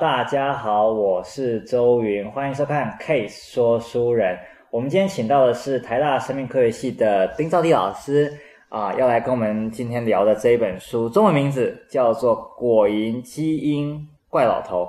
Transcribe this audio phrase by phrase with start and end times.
[0.00, 4.38] 大家好，我是周云，欢迎收看 Case 说书人。
[4.70, 8.32] 我们今天请到的是台大生命科学系的丁兆棣老师
[8.70, 14.84] 啊，要来跟我们今天聊的这一本书，中文名字叫做《果蝇基因怪老头》。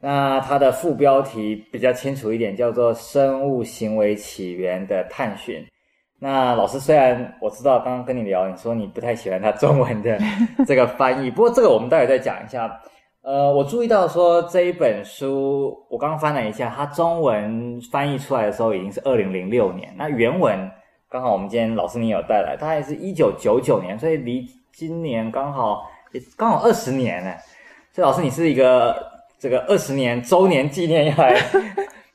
[0.00, 5.60] 那它的副标题比较清楚一点，叫做《生物行为起源的探寻》。
[6.18, 10.18] 那老师，虽然我知道刚刚跟你聊，你说你不太喜欢它中文的
[10.66, 12.80] 这个翻译，不过这个我们待会再讲一下。
[13.24, 19.90] 呃，我注意到说这一本书，我刚刚翻了一下，它中文翻译出来的时候已经是二零零六年。
[19.96, 20.70] 那原文
[21.08, 27.32] 刚好我们今天老师你有带来，它还是一九九九年，所以离今年刚好也刚好二十年呢。
[27.92, 28.94] 所以老师，你是一个
[29.38, 31.34] 这个二十年周年纪念要来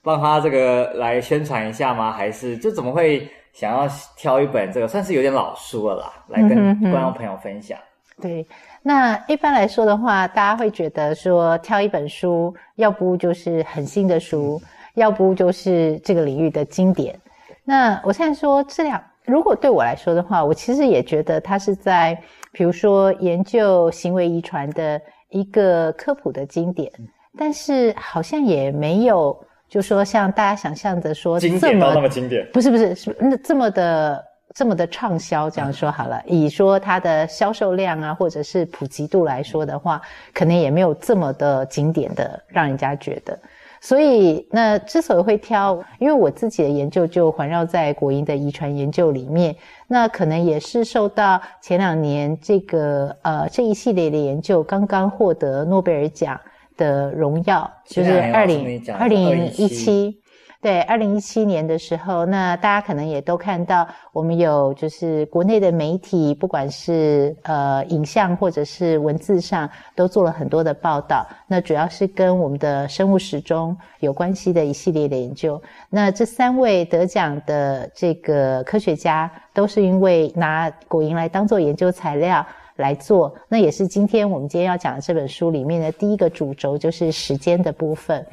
[0.04, 2.12] 帮他这个来宣传一下吗？
[2.12, 7.80] 还是就怎么会想要挑一本这个算是有点老书了啦，来跟观众朋友分享？
[8.18, 8.48] 嗯、对。
[8.82, 14.62] 那一般来说的话，大家会觉得说挑一本书，要不就是很新的书，
[14.96, 17.20] 要不就是这个领域的经典。
[17.66, 22.18] 那我现在说这两，如果对我来说的话，我其实也觉得它是在，
[22.54, 25.00] 比如说研究行为遗传的
[25.30, 26.90] 一个科普的经典，
[27.38, 34.29] 但是好像也没有，就说像大家想象的说这么，经典到那么经典，不是不是是那这么的。
[34.56, 40.02] 这么的畅销，这样说好了，以说它的销售量啊，或者是普及度来说的话，
[40.34, 43.38] 可能也没有这么的经典的让人家觉得。
[43.82, 49.56] 所以，那之所以会挑，因为我自己的研究就环绕在国营的遗传研究里面，
[49.88, 56.38] 那可能也是受到前两年这个呃这一系列的研究刚刚获得诺贝尔奖
[56.76, 60.20] 的荣耀，就是二零二零一七。
[60.62, 71.26] 对，二零一七年的时候，那大家可能也都看到，我们有就是国内的媒体，不管是呃影像或者是文字上，都做了很多的报道。
[71.48, 75.62] 那主要是跟我们的生物时钟有关系的一系列的研究。
[75.90, 82.46] 那这三位得奖的这个科学家，都是因为拿果蝇来当做研究材料。
[82.80, 88.26] 来做，那也是今天我们今天要讲的这本书里面的第一个主轴，就是时间的部分。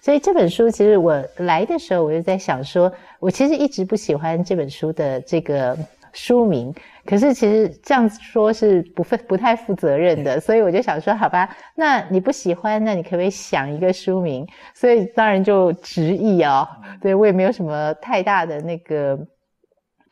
[0.00, 5.76] 所以这本书其实我来的时候，我就在想说，我其实一直不喜欢这本书的这个
[6.12, 6.72] 书名，
[7.06, 14.46] 可是其实这样说是不负不太负责任的，所以我就想说，好吧，那你不喜欢，那你可不可以想一个书名？
[14.74, 16.68] 所以当然就直译哦，
[17.00, 19.18] 对，我也没有什么太大的那个。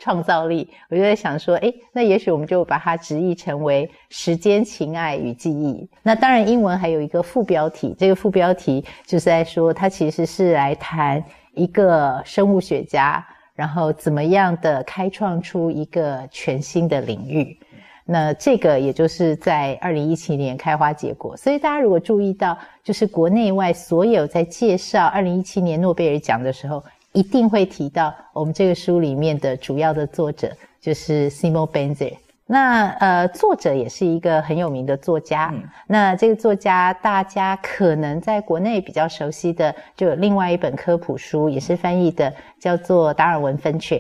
[0.03, 5.89] 创造力，我就在想说，诶，那也许我们就把它直译成为“时间、情爱与记忆”。
[6.03, 11.23] 那当然，英文还有一个副标题，这个副标题就是在说，它其实是来谈
[11.55, 13.25] 一个生物学家，
[13.55, 17.57] 然后怎么样的开创出一个全新的领域。
[18.05, 21.37] 那这个也就是在二零一七年开花结果。
[21.37, 26.83] 所以大家如果注意到，就是国内外所有在介绍二零一七年诺贝尔奖的时候。
[27.12, 30.50] 一定会提到我们这个书里面的主要的作者
[30.81, 32.15] 就是 Seymour Benzer。
[32.45, 35.51] 那呃，作者也是一个很有名的作家。
[35.53, 35.62] 嗯。
[35.87, 43.97] 那这个作家大家可能在国内比较熟悉的，就有另外一本科普书也是翻译的，叫做《达尔文分雀》。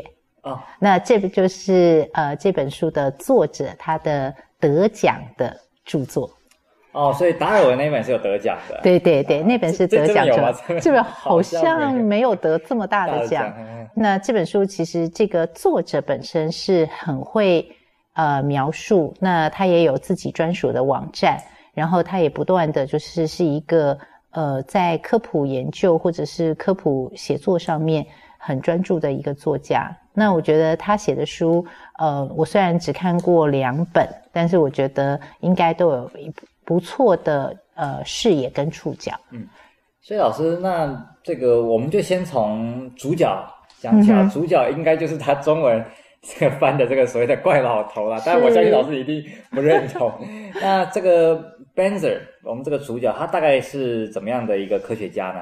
[0.50, 0.58] 哦。
[0.78, 6.28] 那这不就是呃这本书的作者他的得奖的著作。
[6.92, 8.78] 哦，所以达尔文那本是有得奖的。
[8.82, 10.54] 对对对，那本是得奖的。
[10.78, 13.52] 这本好像没有得这么大的奖。
[13.94, 17.66] 那这本书其实这个作者本身是很会
[18.12, 21.38] 呃描述，那他也有自己专属的网站，
[21.72, 23.98] 然后他也不断的就是是一个
[24.32, 28.06] 呃在科普研究或者是科普写作上面
[28.38, 29.90] 很专注的一个作家。
[30.14, 31.64] 那我觉得他写的书，
[31.98, 36.42] 呃，我虽然只看过两本，但是我觉得应该都有一部。
[36.64, 39.46] 不错的呃视野跟触角，嗯，
[40.00, 43.28] 所以老师，那这个我们就先从主角
[43.78, 45.84] 讲起啊，嗯、主角应该就是他中文
[46.20, 48.20] 这个翻的这个所谓的怪老头啦。
[48.24, 50.12] 但我相信老师一定不认同。
[50.60, 51.42] 那这个
[51.74, 55.40] Benzer，我们这个主角他大概是怎么样的一个科学家呢？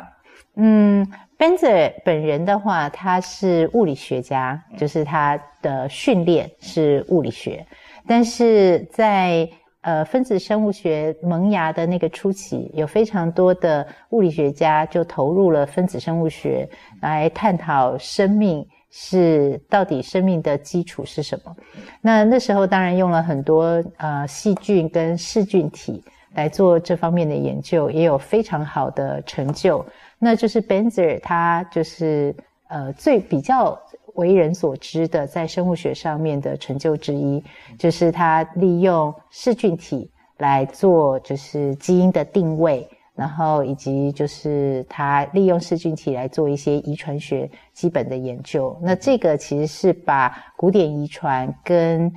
[0.57, 1.07] 嗯
[1.39, 7.65] ，Benzer 本人的话，他是物理学家，就是他的训练是物理学，
[8.07, 9.49] 但是在
[9.83, 16.69] 呃，分子生物学萌芽的那个初期，有非常多的物理学家就投入了分子生物学，
[17.01, 21.57] 来探讨生命是到底生命的基础是什么。
[22.03, 26.05] 那那时候当然用了很多呃细菌跟噬菌体
[26.35, 29.83] 来做这方面的研究，也有非常好的成就。
[30.19, 32.35] 那就是 Benzer 他就是
[32.69, 33.81] 呃最比较。
[34.15, 37.43] 为人所知的，在生物学上面的成就之一，
[37.79, 48.77] 就是他利用噬菌体来做，就是基因的定位，然后以及就是他利用噬菌体来做一些遗传学基本的研究。
[48.83, 52.13] 那这个其实是把古典遗传跟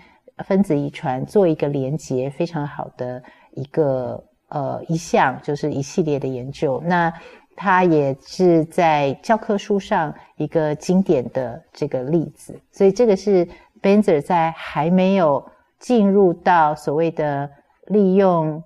[0.46, 6.82] 分子遗传做一个连接，非常好的一个呃一项，就是一系列的研究。
[6.86, 7.14] 那
[7.56, 12.60] 它也是在教科书上一个经典的这个例子。
[12.72, 13.48] 所以这个是
[13.82, 15.44] Benzer 在还没有
[15.80, 17.50] 进入到所谓的
[17.88, 18.64] 利用。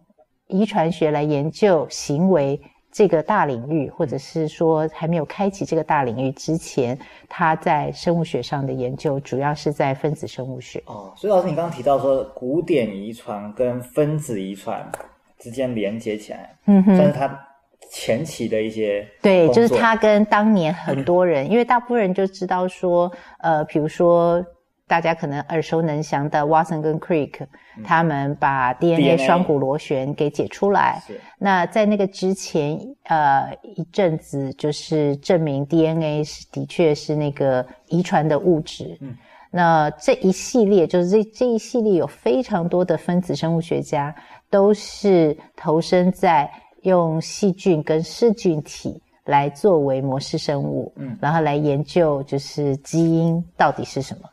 [0.50, 2.58] 遗传学来研究行为
[2.90, 6.98] 这个大领域，或者是说还没有开启这个大领域之前，
[7.28, 10.82] 他在生物学上的研究主要是在分子生物学。
[10.86, 14.90] 哦，所以老师，你刚刚提到说古典遗传跟分子遗传
[15.38, 17.47] 之间连接起来，嗯哼，算是他
[17.90, 24.44] 前期的一些对，就是他跟当年很多人，嗯、因为大部分人就知道说，呃，比如说。
[24.90, 27.44] 大家可能耳熟能详的 Watson 跟 Crick，
[27.76, 31.04] 嗯、他们把 DNA 双股螺旋给解出来。
[31.38, 38.98] 那在那个之前，呃，一阵子就是证明 DNA 是的确是那个遗传的物质。
[39.02, 39.14] 嗯。
[39.52, 44.16] 那这一系列就是这这一系列有非常多的分子生物学家
[44.50, 46.50] 都是投身在
[46.88, 54.30] 用细菌跟噬菌体来作为模式生物，嗯，然后来研究就是基因到底是什么。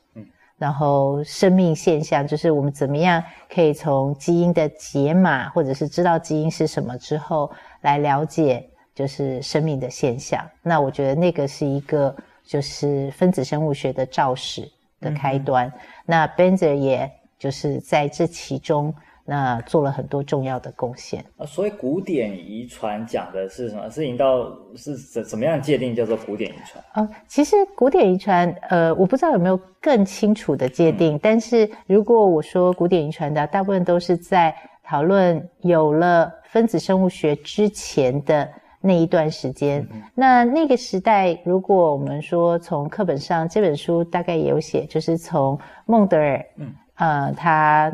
[0.56, 3.20] 然后生命现象就是我们怎么样
[3.52, 8.64] 可以从基因的解码，或者是知道基因是什么之后，来了解
[8.94, 10.40] 就是生命的现象。
[10.62, 12.14] 那我觉得那个是一个
[12.46, 14.70] 就是分子生物学的肇始
[15.00, 15.66] 的开端。
[15.66, 15.72] 嗯、
[16.06, 18.94] 那 Benzer 也就是在这其中。
[19.26, 23.88] 那做了很多重要的贡献啊，所以古典遗传讲的是什么？
[23.88, 26.84] 是引到是怎怎么样界定叫做古典遗传？
[26.92, 31.16] 啊，其实古典遗传，呃，我不知道有没有更清楚的界定。
[31.16, 38.46] 嗯、但是如果我说古典遗传的，大部分都是在讨论有了分子生物学之前的
[38.82, 39.86] 那一段时间。
[40.14, 47.90] 那那个时代，如果我们说从课本上这本书大概也有写，就是从孟德尔，嗯，呃，他。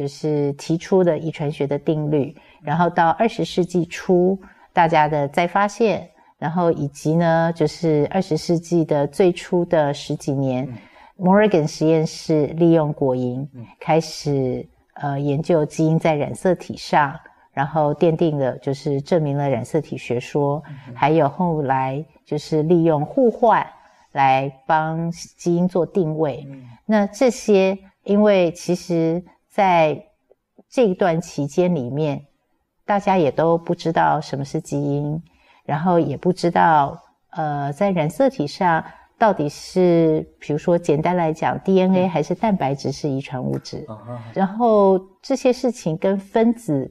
[0.00, 4.40] 就是提出的遗传学的定律，然后到二十世纪初，
[4.72, 6.08] 大家的再发现，
[6.38, 17.14] 然后以及呢，就是二十世纪的最初的十几年，嗯，Morgan 实验室利用果蝇，嗯，开始呃研究基因在染色体上，
[17.52, 23.66] 然后奠定了就是证明了染色体学说，嗯，还有后来就是利用互换
[24.12, 29.22] 来帮基因做定位，嗯，那这些因为其实。
[29.60, 30.06] 在
[30.70, 32.24] 这一段期间里面，
[32.86, 35.22] 大家也都不知道什么是基因，
[35.66, 36.98] 然后也不知道，
[37.28, 38.82] 呃，在染色体上
[39.18, 43.86] 到底是，比如说简单来讲，DNA 还是蛋白质是遗传物质，
[44.32, 46.90] 然后这些事情跟分子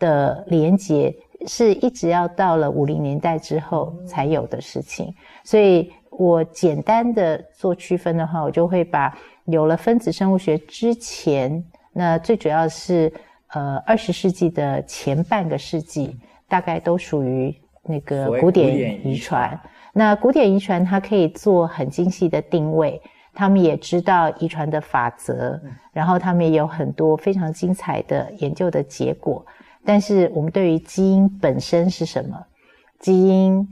[0.00, 1.14] 的连接
[1.46, 11.64] 是一直要到了五零年代之后才有的事情，所以我简单的做区分的话，我就会把有了分子生物学之前。
[11.92, 13.12] 那最主要是，
[13.48, 16.16] 呃，二十世纪的前半个世纪，
[16.48, 19.58] 大概都属于那个古典遗传。
[19.92, 23.00] 那古典遗传它可以做很精细的定位，
[23.34, 25.60] 他们也知道遗传的法则，
[25.92, 29.44] 然后他们也有很多非常精彩的研究的结果。
[29.84, 32.36] 但是我们对于基因本身是什么？
[33.00, 33.68] 基因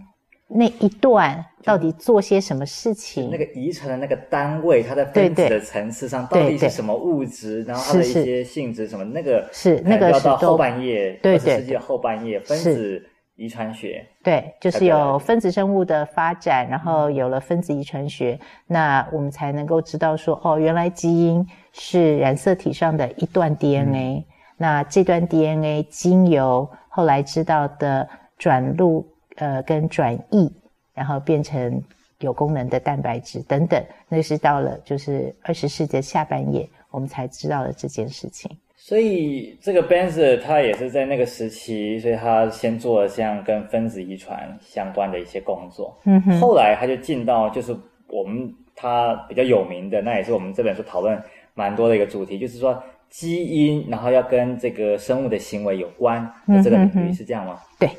[0.49, 1.45] 那一段。
[1.67, 3.29] 到底做些什么事情？
[3.29, 7.65] 那个遗传的那个单位，它在分子的层次上到底是什么物质？
[7.65, 9.05] 然后它的一些性质什么？
[9.05, 13.05] 那个是那个要到后半夜，对对世纪的后半夜，分子
[13.35, 14.07] 遗传学。
[14.23, 24.25] 对，就是有分子生物的发展，然后有了分子遗传学，那我们才能够知道说，哦，原来基因是染色体上的一段 DNA。
[24.57, 28.09] 那这段 DNA 经由后来知道的
[28.39, 30.51] 转录，呃，跟转译。
[30.97, 31.81] 然后变成
[32.21, 38.51] 有功能的蛋白质等等，那是到了就是二十世纪下半叶，我们才知道了这件事情。
[38.75, 45.95] 所以这个 Benzer 他也是在那个时期，所以他先做了像跟分子遗传相关的一些工作。
[46.05, 46.41] 嗯哼。
[46.41, 47.77] 后来他就进到就是
[48.07, 51.21] 我们他比较有名的，那也是我们这本书讨论
[51.53, 57.59] 蛮多的一个主题，就是说基因，然后要跟这个生物的行为有关的这个领域，是这样吗？
[57.79, 57.91] 对。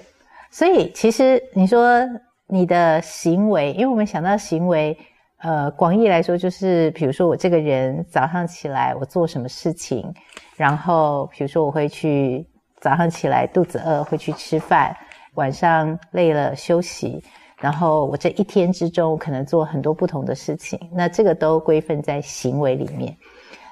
[0.50, 1.86] 所以其实你说。
[2.48, 4.98] 你的行为，因为我们想到行为，
[5.40, 10.14] 呃，广义来说就是，比如说我这个人早上起来我做什么事情，
[10.56, 12.48] 然后比如说我会去
[12.80, 14.96] 早上起来肚子饿会去吃饭，
[15.34, 17.22] 晚上累了休息，
[17.60, 23.16] 然后我这一天之中可能做很多不同的事情，那这个都归分在行为里面。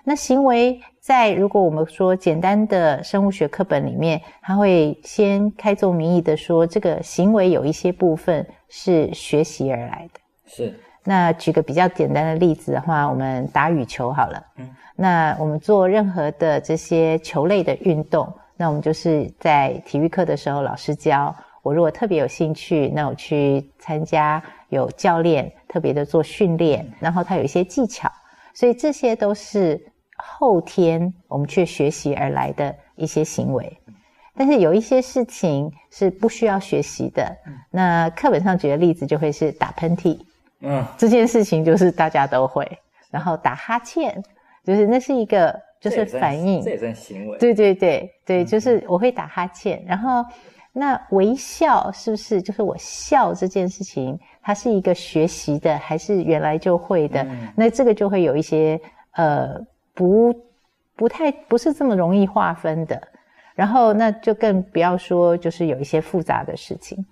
[0.03, 10.19] 那行为在如果我们说简单的生物学课本里面，他会先开宗明义的说，这个行为有一些部分是学习而来的。
[10.47, 10.79] 是。
[11.03, 14.43] 那举个比较简单的例子的话，我们打羽球好了。
[14.57, 14.67] 嗯。
[14.95, 21.35] 那我们做任何的这些球类的运动，那我们就是在体育课的时候老师教。
[21.61, 28.11] 我如果特别有兴趣，那我去参加有教练特别的做训练，然后他有一些技巧，
[28.55, 29.79] 所以这些都是
[30.15, 33.77] 后天我们去学习而来的一些行为。
[34.35, 37.35] 但是有一些事情是不需要学习的。
[37.71, 40.19] 那课本上举的例子就会是打喷嚏，
[40.61, 42.65] 嗯，这件事情就是大家都会。
[43.09, 44.23] 然后打哈欠。
[44.65, 47.37] 就是那是一个，就是反应，这也算行为。
[47.37, 50.25] 对对对对，就是我会打哈欠，然后
[50.73, 57.21] 那微笑是不是就是我笑这件事情，它是一个学习的，还是原来就会的？
[57.25, 58.81] 嗯、那这个就会有一些
[59.11, 59.55] 呃
[59.95, 60.35] 不
[60.95, 63.01] 不太不是这么容易划分的，
[63.55, 67.03] 然后那就更不要说就是有一些复杂的事情，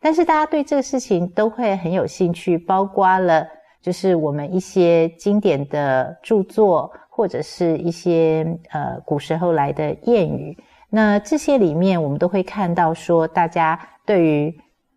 [0.00, 3.46] 但是大家对这个事情都会很有兴趣，包括了。
[3.82, 10.54] 就是我们一些经典的著作，或者是一些呃古时候来的谚语，
[10.90, 14.54] 那这些里面我们都会看到说，大家对于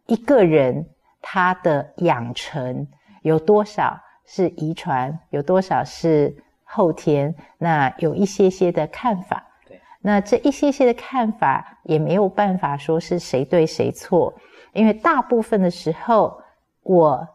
[0.08, 0.86] 一个人
[1.22, 2.86] 他的养成
[3.22, 6.36] 有多少是遗传，有多少是
[6.74, 9.46] 后天，那有一些些的看法。
[9.68, 14.34] 对，那这一些些的看法也没有办法说是谁对谁错，
[14.74, 16.42] 因为大部分的时候
[16.82, 17.28] 我。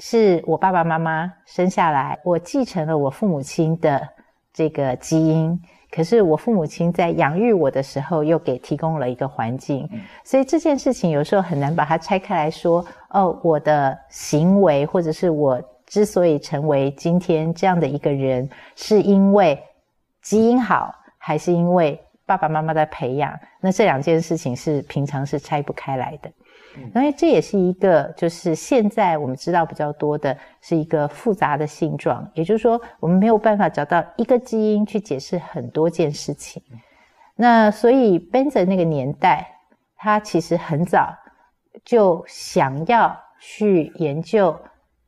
[0.00, 4.08] 是我爸爸妈妈生下来，我继承了我父母亲的
[4.52, 5.56] 这个基因。
[5.88, 9.88] 可是我父母亲在养育我的时候，又给提供了一个环境。
[10.24, 12.84] 所以这件事情有时候很难把它拆开来说。
[13.10, 19.62] 哦，我的行为，或者是我之所以成为今天这样的一个人，是因为
[20.22, 23.38] 基因好，还是因为爸爸妈妈的培养？
[23.60, 26.30] 那这两件事情是平常是拆不开来的。
[26.92, 32.28] 因为这也是一个，就是现在我们知道比较多的，是一个复杂的性状。
[32.34, 36.60] 也就是说，我们没有办法找到一个基因去解释很多件事情。
[37.36, 39.46] 那所以 Benzer 那个年代，
[39.96, 41.14] 他其实很早
[41.84, 44.58] 就想要去研究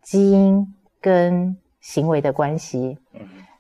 [0.07, 0.67] 基因
[1.01, 2.97] 跟行为的关系。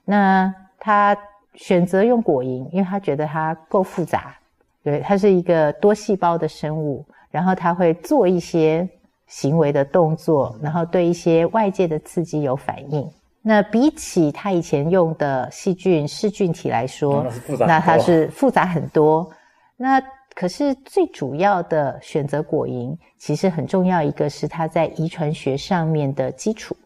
[0.04, 1.14] 那他
[1.54, 4.34] 选择用果蝇，因为他觉得它够复杂，
[4.82, 7.04] 对，它是一个多细胞的生物。
[7.28, 8.88] 然后它会做一些
[9.26, 13.06] 行为的动作，然后对一些外界的刺激有反应。
[13.42, 17.26] 那比起他以前用的细菌、噬菌体来说，
[17.58, 19.28] 那它是复杂很多。
[19.76, 20.00] 那
[20.36, 26.76] 可是最主要的选择果蝇，其实很重要一个是它在遗传学上面的基础。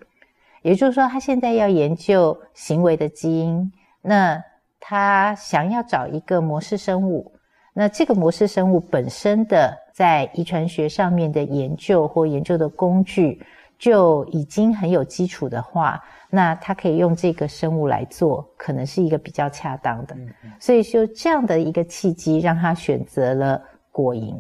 [0.63, 4.41] 也就是说，他现在要研究行为的基因，那
[4.79, 7.33] 他想要找一个模式生物。
[7.73, 13.45] 那这个模式生物本身的在遗传学上面的研究或研究的工具
[13.79, 16.01] 就已经很有基础的话，
[16.31, 20.17] 那他可以用这个生物来做，可能是一个比较恰当的。
[20.59, 23.61] 所以就这样的一个契机，让他选择了
[23.91, 24.35] 果蝇。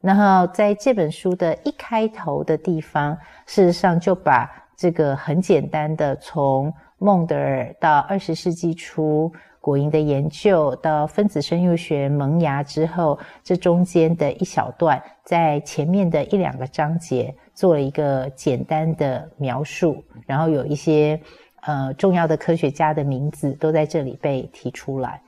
[0.00, 9.32] 然后在这本书的一开头的地方，事实上就把这个很简单的从孟德尔到二十世纪初。
[9.62, 21.18] 果蝇的研究到分子生物学萌芽之后，这中间的一小段，在前面的一两个章节做了一个简单的描述，然后有一些
[21.60, 25.22] 呃重要的科学家的名字都在这里被提出来。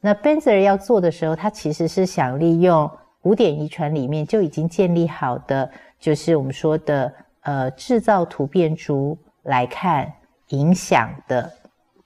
[0.00, 2.88] 那 Benzer 要做的时候，他其实是想利用
[3.20, 10.12] 古典遗传里面就已经建立好的，就是我们说的呃制造突变株来看
[10.50, 11.50] 影响的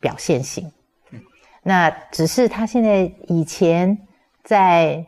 [0.01, 0.73] 表现性。
[1.69, 3.99] 那只是他现在以前
[4.45, 5.05] 在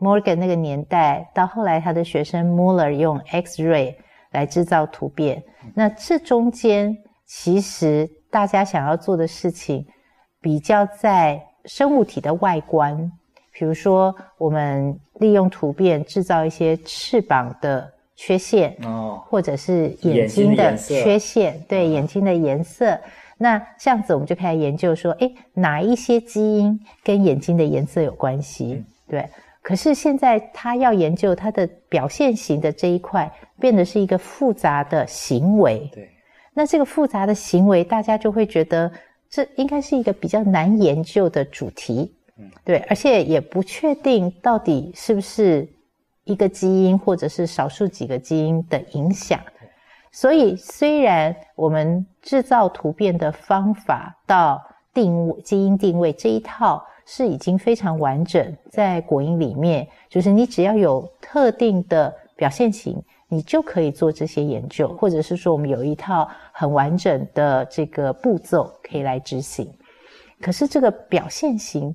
[0.00, 3.94] Morgan 那个年代，到后来他的学生 Muller 用 X-ray
[4.32, 5.40] 来制造突变。
[5.72, 9.86] 那这中间其实大家想要做的事情，
[10.40, 13.12] 比较在生物体的外观，
[13.52, 22.98] 比如说我们利用突变制造一些翅膀的缺陷，哦，或者是眼睛的缺陷，对，眼睛的颜色。
[23.42, 28.84] 那这样子，我们就开始研究说，诶，哪一些基因跟眼睛的颜色有关系？
[29.08, 29.26] 对。
[29.62, 35.90] 可是现在他要研究它的表现型的这一块，变得是一个复杂的行为。
[35.90, 36.06] 对。
[36.52, 38.92] 那这个复杂的行为，大家就会觉得
[39.30, 42.14] 这应该是一个比较难研究的主题。
[42.36, 42.50] 嗯。
[42.62, 45.66] 对，而且也不确定到底是不是
[46.24, 49.40] 一个基因，或者是少数几个基因的影响。
[50.12, 54.62] 所以，虽然我们制造突变的方法到
[54.92, 69.72] 定位、基因定位这一套是已经非常完整，在果蝇里面，就是你只要有特定的表现型，你就可以做这些研究，或者是说我们有一套很完整的这个步骤可以来执行。
[70.40, 71.94] 可是这个表现型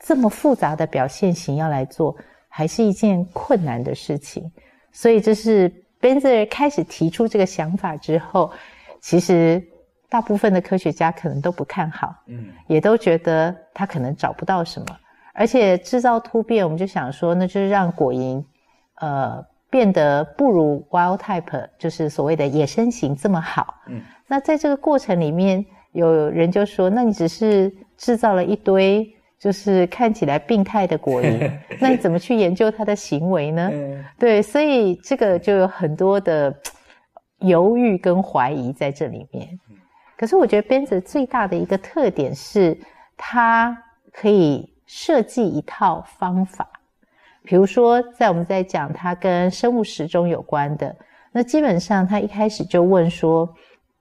[0.00, 2.14] 这么复杂的表现型要来做，
[2.48, 4.50] 还是一件困难的事情。
[4.92, 8.50] 所以这是 Benzer 开始提出这个想法之后，
[9.00, 9.62] 其实。
[10.10, 14.86] 大部分的科学家可能都不看好，嗯，也都觉得他可能找不到什么，
[15.34, 18.42] 而且制造突变，我们就想说，那就是让果蝇，
[19.02, 25.62] 呃，变得不如 wild type，就是所谓的野生型这么好，嗯，那在这个过程里面，
[25.92, 29.06] 有人就说，那你只是制造了一堆
[29.38, 33.68] 就是看起来病态的果蝇， 那你怎么去研究它的行为呢？
[33.70, 36.50] 嗯，对，所以这个就有很多的
[37.38, 39.58] 犹豫跟怀疑在这里面。
[40.16, 42.76] 可是我觉得编者最大的一个特点是，
[43.16, 43.76] 它
[44.12, 46.68] 可以设计一套方法。
[47.44, 50.94] 比如说，在我们在讲它跟生物时钟有关的，
[51.32, 53.48] 那基本上他一开始就问说，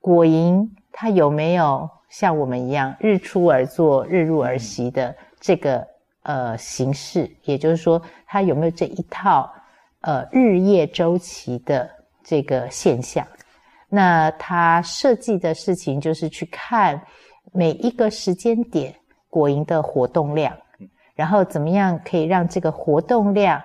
[0.01, 5.87] 果蝇它有没有像我们一样日出而作、日入而息的这个
[6.23, 7.29] 呃形式？
[7.43, 9.53] 也就是说，它有没有这一套
[10.01, 11.89] 呃日夜周期的
[12.27, 13.25] 这个现象？
[13.89, 17.01] 那他设计的事情就是去看
[17.53, 18.93] 每一个时间点
[19.29, 20.53] 果蝇的活动量，
[21.15, 23.61] 然后怎么样可以让这个活动量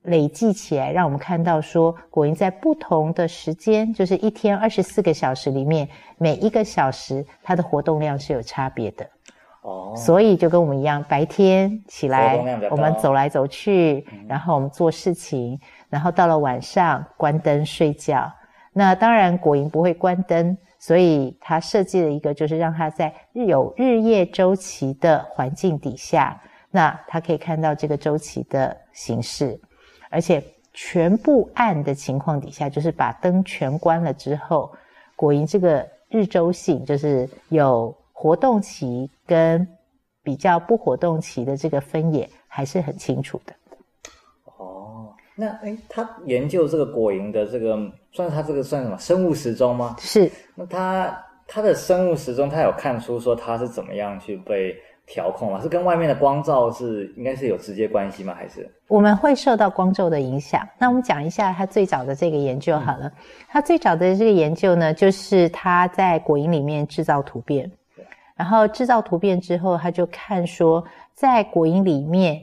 [0.00, 9.06] 累计起来，让我们看到说果蝇在不同的时间，就是一天二十四个小时里面，每一个小时它的活动量是有差别的。
[9.60, 12.36] 哦，所以就跟我们一样，白天起来
[12.70, 18.32] 我们走来走去，然后我们做事情，然后到了晚上关灯睡觉。
[18.72, 26.38] 那当然，果蝇不会关灯，所以他设计了一个，就是让它在日有日夜周期的环境底下，
[26.70, 29.58] 那它可以看到这个周期的形式，
[30.10, 34.70] 而且全部暗的情况底下，就是把灯全关了之后，
[35.16, 39.66] 果蝇这个日周性，就是有活动期跟
[40.22, 43.54] 比较不活动期的这个分野，还是很清楚的。
[45.38, 47.76] 那哎，他研究这个果蝇的这个，
[48.10, 49.94] 算是他这个算什么生物时钟吗？
[49.98, 50.30] 是。
[50.54, 54.74] 那他他的生物时钟，他有看出说他是怎么样去被
[55.06, 55.60] 调控吗？
[55.60, 58.34] 是跟外面的光照是应该是有直接关系吗？
[58.34, 60.66] 还是我们会受到光照的影响？
[60.78, 63.06] 那我们讲一下他最早的这个研究好了。
[63.06, 63.12] 嗯、
[63.46, 68.02] 他最早的这个研究呢，就是他在果蝇里面制造突变，对
[68.36, 72.42] 然后制造突变之后，他就看说在果蝇里面。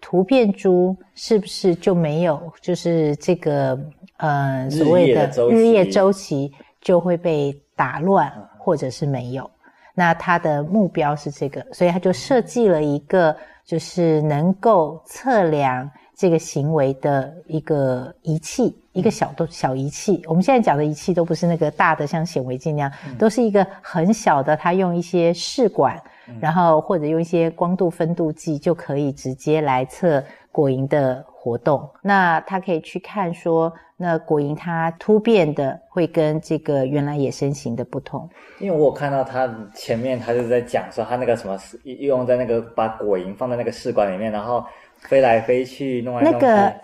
[0.00, 2.52] 突变株是不是就没有？
[2.60, 3.78] 就是这个
[4.16, 9.48] 呃所谓的日夜周期就会被打乱，或者是没有？
[9.94, 20.22] 那他的目标是这个，所以他就设计了一个就是能够测量这个行为的一个仪器，一个小的小仪器。
[20.26, 26.00] 我们现在讲的仪器都不是那个大的像显微镜那样，都是一个很小的，他用一些试管。
[26.40, 31.88] 然后或者用一些光度分度计就可以直接来测果蝇的活动。
[32.02, 38.28] 那它可以去看说，那果蝇它突变的会跟这个原来野生型的不同。
[38.58, 44.64] 因为我有看到它前面它就在讲说，它那个什么用在那个把果蝇放在那个试管里面，然后
[44.98, 46.38] 飞来飞去弄来弄去。
[46.38, 46.74] 那个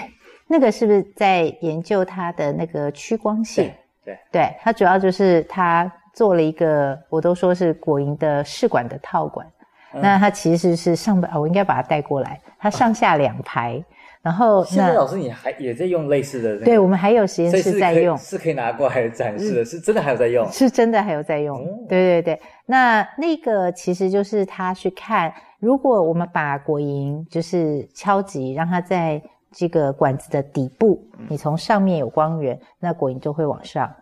[0.46, 3.70] 那个是不是在研究它的那个趋光性？
[4.04, 5.90] 对对，对，它主要就是它。
[6.14, 9.46] 做了一个，我都说是果蝇的试管的套管，
[9.92, 13.84] 嗯、那它其实是上边，我应该把它带过来，它上下两排，啊、
[14.22, 16.64] 然后现在老师你还也在用类似的、这个？
[16.64, 22.40] 对，我们还有实验室在用，是可以拿过来展示的，嗯、是真的还有在用，是真的还有在用，嗯、对对对。
[22.66, 33.92] 那那个其实就是他去看，如果我们把果蝇就是敲击，让它在这个管子的底部，嗯、你从上面有光源，那果蝇就会往上。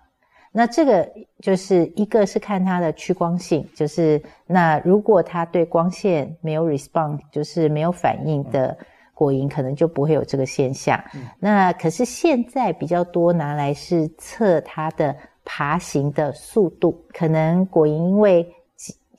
[0.52, 1.10] 那这个
[1.40, 8.76] 就是一个是看它的趋光性，就是那如果它对光线没有 respond，就是没有反应的
[9.14, 11.02] 果蝇，可能就不会有这个现象。
[11.14, 18.54] 嗯、那可是现在比较多拿来是测它的爬行的速度，可能果蝇因为。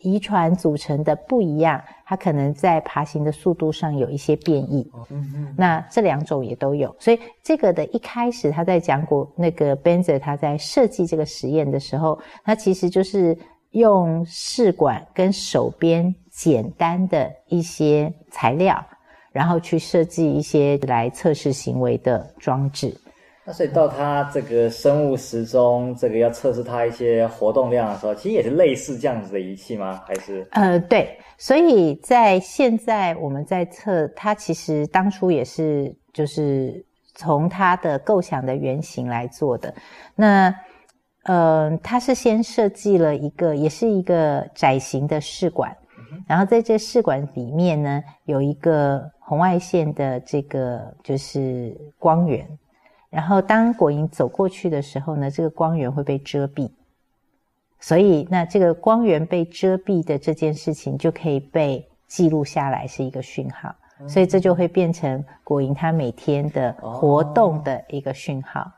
[0.04, 4.88] 遗传组成的不一样，它可能在爬行的速度上有一些变异。
[5.10, 13.36] 嗯嗯，那这两种也都有，所以这个的一开始他在讲过那个 Benzer 他在设计这个实验的时候，他其实就是
[13.72, 18.86] 用试管跟手边简单的一些材料，
[19.32, 22.96] 然后去设计一些来测试行为的装置。
[23.46, 30.02] 那所以到它这个生物时钟，这个要测试它一些活动量的时候，其实也是类似这样子的仪器吗？
[30.08, 30.48] 还是？
[30.52, 39.74] 呃，对，所以在现在我们在测它，其实当初也是就是从它的构想的原型来做的。
[40.16, 40.56] 那
[41.24, 45.76] 呃，它是先设计了一个，也是一个窄型的试管，
[46.28, 52.48] 然后在这试管里面呢，有一个红外线的这个就是光源。
[53.14, 56.68] 然后，当果蝇走过去的时候呢，这个光源会被遮蔽，
[57.80, 63.76] 所以那这个光源被遮蔽的这件事情就可以被记录下来，是一个讯号，
[64.08, 68.62] 所以这就会变成果蝇它每天的活动的一个讯号。
[68.62, 68.72] 哦、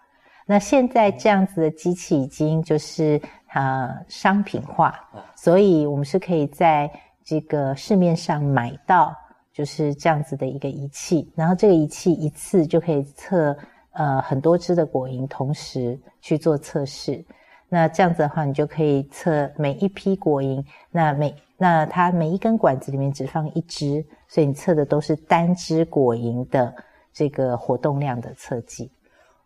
[0.45, 3.21] 那现在这样子的机器已经就是
[3.53, 4.99] 呃商品化，
[5.37, 6.91] 所以我们是可以在
[7.23, 9.15] 这个市面上买到
[9.53, 13.57] 就是这样子的一个仪器，然后这个仪器一次就可以测。
[13.95, 17.23] 呃，很多支的果蝇同时去做测试，
[17.69, 26.75] 那这样子的话，你就可以测每一批果蝇，那每那它每一根管子里面只放一只，所以你测的都是单只果蝇的
[27.13, 28.91] 这个活动量的测计。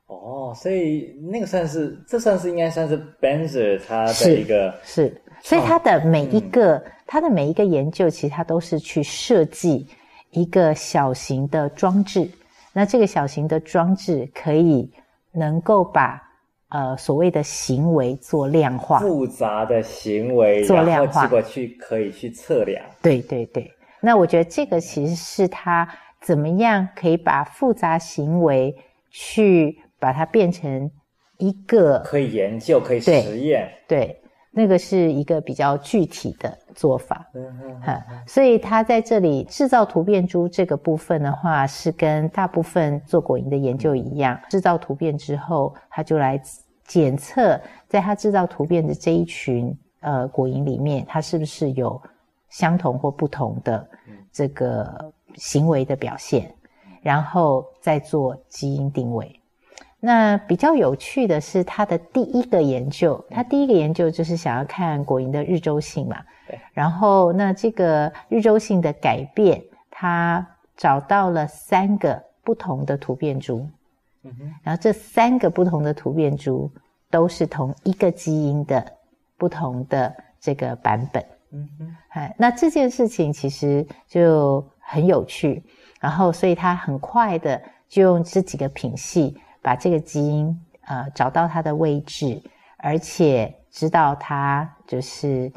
[0.08, 9.88] 哦，所以那个算是，这算是应该算是 Benzer 他的一个是，是，所以他的每一个、嗯、它的每一个研究，其实他都是去设计
[10.32, 12.28] 一个小型的装置。
[12.74, 14.92] 那这个小型的装置可以
[15.32, 16.22] 能够把
[16.70, 22.84] 呃所谓的行为做量化，复杂的行为做量化，结果去可以去测量。
[23.02, 25.88] 对对对，那我觉得这个其实是它
[26.22, 28.76] 怎么样可以把复杂行为
[29.10, 30.90] 去把它变成
[31.38, 33.72] 一个可以研究、可以实验。
[33.88, 34.00] 对。
[34.00, 34.16] 对
[34.52, 37.26] 那个是一个比较具体的做法，
[37.84, 46.42] 哈，所以他在这里制造突变株这个部分的话，是跟大部分做果蝇的研究一样，制造突变之后，他就来
[46.86, 52.02] 检测，在他制造突变的这一群呃果蝇里面，它是不是有
[52.50, 53.88] 相同或不同的
[54.32, 56.54] 这个行为的表现，
[57.02, 59.39] 然后再做基因定位。
[60.02, 66.24] 那比较有趣的是，他的第一个研究，他第一个研究就是想要看果蝇的日周性嘛。
[66.48, 66.58] 对。
[66.72, 73.68] 然后，那这个日周性的改变，他找到了三个不同的突变株。
[74.24, 74.54] 嗯哼。
[74.64, 76.72] 然后这三个不同的突变株
[77.10, 78.86] 都是同一个基因的
[79.38, 81.22] 不同的这个版本。
[81.52, 81.96] 嗯哼。
[82.12, 85.62] 哎，那这件事情其实就很有趣。
[86.00, 89.38] 然后，所以他很快的就用这几个品系。
[89.62, 92.42] 把这个基因呃找到它的位置，
[92.78, 95.52] 而且知道它就是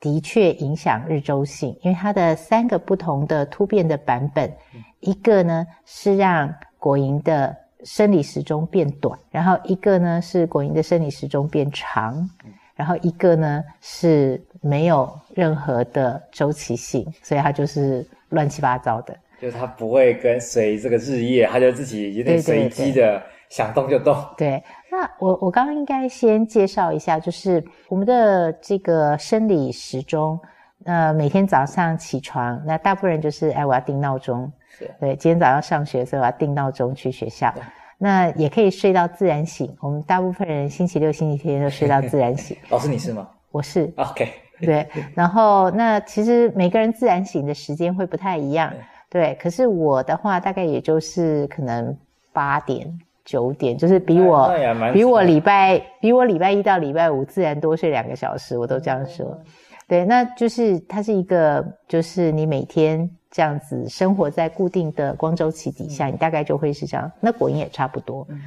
[0.00, 4.52] 的确影响日周性，因为它的三个不同的突变的版本，
[5.00, 12.28] 一个呢是让果蝇的生理时钟变短，然后一个呢是果蝇的生理时钟变长，
[12.74, 19.16] 然后一个呢是没有任何的周期性，所以它就是乱七八糟的。
[19.40, 24.16] 就是它不会跟随这个日夜，它就自己有点随机的想动就动。
[24.36, 30.38] 对，那我我刚刚应该先介绍一下，就是我们的这个生理时钟。
[30.84, 34.50] 呃，每天早上起床，那大部分人就是哎，我要定闹钟。
[34.70, 34.88] 是。
[35.00, 37.52] 对，今天早上上学，所以我要定闹钟去学校。
[37.98, 39.76] 那也可以睡到自然醒。
[39.80, 42.56] 我们大部分人星期六、星期天都睡到自然醒。
[42.70, 43.28] 老师，你是吗？
[43.50, 43.92] 我是。
[43.96, 44.30] OK。
[44.60, 48.72] 对，然后那其实每个人自然醒的时间会不太一样。
[49.10, 51.96] 对，可是我的话大概也就是可能
[52.30, 52.86] 八点
[53.24, 54.50] 九点，就是比我
[54.92, 59.26] 比我礼拜比我礼拜一到礼拜五自然多睡两个小时，我都这样说。
[59.26, 59.44] 嗯、
[59.88, 67.10] 对，那就是它是一个，就是你每天这样子生活在固定的光周期底下，嗯、你大概就会是这样。
[67.18, 68.26] 那果蝇也差不多。
[68.28, 68.38] 嗯、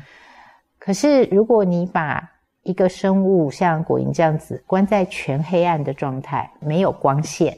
[0.77, 2.21] 可是如果你把
[2.61, 7.57] 一个生物像果蝇这样子关在全黑暗的状态，没有光线，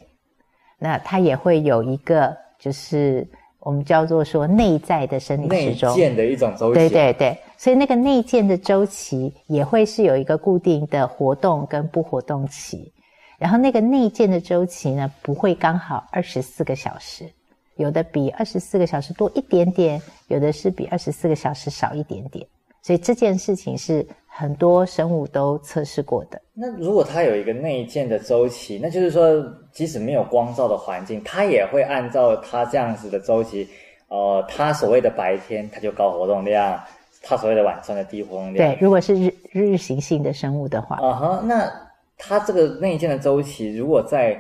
[0.80, 2.42] 那它也会有一个。
[2.64, 3.28] 就是
[3.60, 6.80] 我们叫做说内在的生理时钟，内建的一种周期。
[6.80, 12.94] 对对对，所以那个内建的周期也会是有一个固定的活动跟不活动期，
[13.38, 17.30] 然后那个内建的周期呢，不会刚好二十四个小时，
[17.76, 22.48] 有的比二十四个小时多一点点，有的是比二十四个小时少一点点，
[22.84, 24.06] 所以这件事情是。
[24.36, 26.42] 很多生物都测试过的。
[26.56, 33.70] 那如果它有一个内建的周期，那就是说，即使没有光照的环境，它也会按照它这样子的周期，
[34.08, 36.82] 呃，它所谓的白天它就高活动量，
[37.22, 38.72] 它所谓的晚上的低活动量。
[38.72, 40.96] 对，如果是日日行性的生物的话。
[40.96, 41.72] 啊哈、uh-huh, 那
[42.18, 44.36] 它这个内建的周期，如果在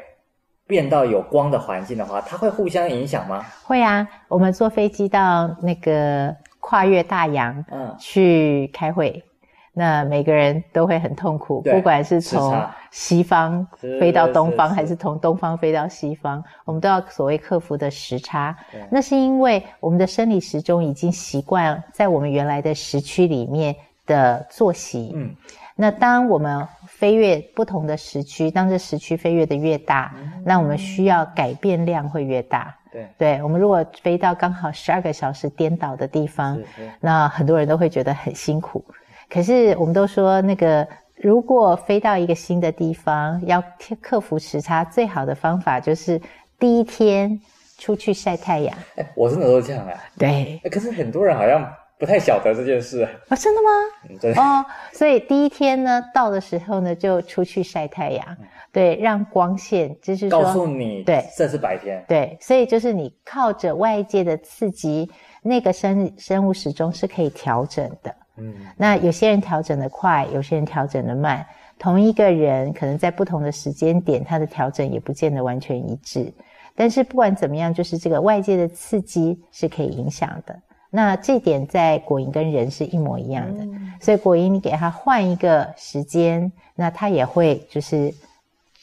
[0.66, 3.46] 变到有光的环境的话，它会互相影响吗？
[3.64, 6.36] 会啊，我们坐飞机到那个。
[6.66, 9.22] 跨越大洋，嗯，去开会。
[9.74, 13.68] 那每个人都会很痛苦，不管是从西方
[14.00, 18.56] 飞到东方，还是从东方飞到西方，我们都要所谓克服的时差。
[18.90, 25.12] 那是因为我们的生理时钟已经习惯在我们原来的时区里面的作息。
[25.16, 25.36] 嗯，
[25.76, 30.14] 那当我们飞越不同的时区，当这时区飞越的越大，
[30.46, 32.74] 那我们需要改变量会越大。
[32.94, 36.62] 对，对，我们如果飞到刚好十二个小时颠倒的地方，
[37.00, 38.86] 那很多人都会觉得很辛苦。
[39.28, 43.64] 可是我们都说，那个如果飞到一个新的地方，要
[44.00, 46.22] 克服时差，最好的方法就是
[46.60, 47.40] 第一天
[47.80, 48.78] 出去晒太阳。
[48.96, 49.94] 哎， 我真的都这样啊。
[50.20, 50.62] 对。
[50.70, 51.68] 可是很多人好像
[52.00, 53.08] 不太晓得这件事。
[53.30, 54.42] 哦，真的吗？
[54.42, 58.26] 哦，所以第一天呢，到的时候呢，就出去晒太阳。
[58.42, 62.04] 嗯、对，让光线就是，告诉你，对，这是白天。
[62.08, 65.10] 对，所以就是你靠着外界的刺激，
[65.42, 68.14] 那个生生物时钟是可以调整的。
[68.38, 71.46] 嗯，那有些人调整的快，有些人调整的慢。
[71.80, 76.34] 同一个人可能在不同的时间点，他的调整也不见得完全一致。
[76.76, 80.58] 但是不管怎么样，就是这个外界的刺激是可以影响的。
[80.96, 83.64] 那这点在果蝇跟人是一模一样的。
[83.64, 88.14] 嗯、所以果蝇你给它换一个时间，那它也会就是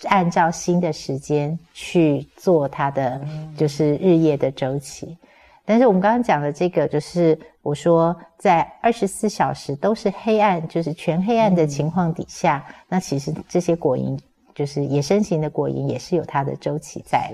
[0.09, 3.21] 按照新的时间去做它的
[3.57, 5.17] 就是日夜的周期。
[5.65, 14.19] 但是我们刚刚讲的这个，就是我说在二十四小时都是黑暗，就是全黑暗的情况底下，嗯、那其实这些果蝇，
[14.53, 17.33] 就是野生型的果蝇，也是有它的周期在。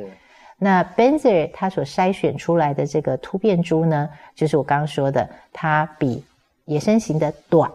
[0.59, 6.25] 是那 Benzer 他所筛选出来的这个突变株呢，就是我刚刚说的，它比
[6.64, 7.71] 野生型的短，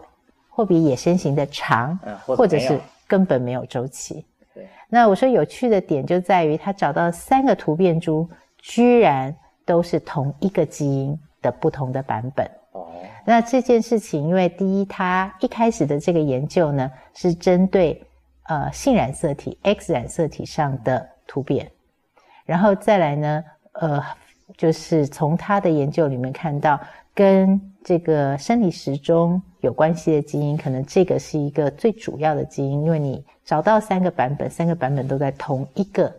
[0.48, 4.24] 或比野生型的长，嗯、或，或者是根本没有周期。
[4.54, 9.34] 对那我说有趣的点就在于，他找到三个突变株，居然。
[9.64, 12.44] 都是同一个基因的不同的版本。
[12.72, 12.90] 哦，
[13.24, 18.04] 那这件事情，因为第一，它一开始的这个研究呢，是针对
[18.48, 21.70] 呃性染色体 X 染色体上的突变，
[22.44, 24.02] 然后再来呢，呃，
[24.56, 26.78] 就是从他的研究里面看到
[27.14, 36.14] 跟这个生理时钟有关系的基因，可能这个是一个最主要的基因，因为你找到三个版本，三个版本都在同一个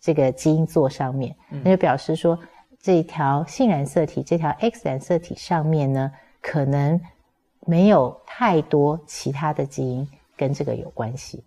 [0.00, 2.38] 这个基因座上面，那就表示说。
[2.78, 7.00] 这条性染色体，这条 X 染色体上面呢，可能
[7.66, 11.42] 没有太多其他的基因跟这个有关系。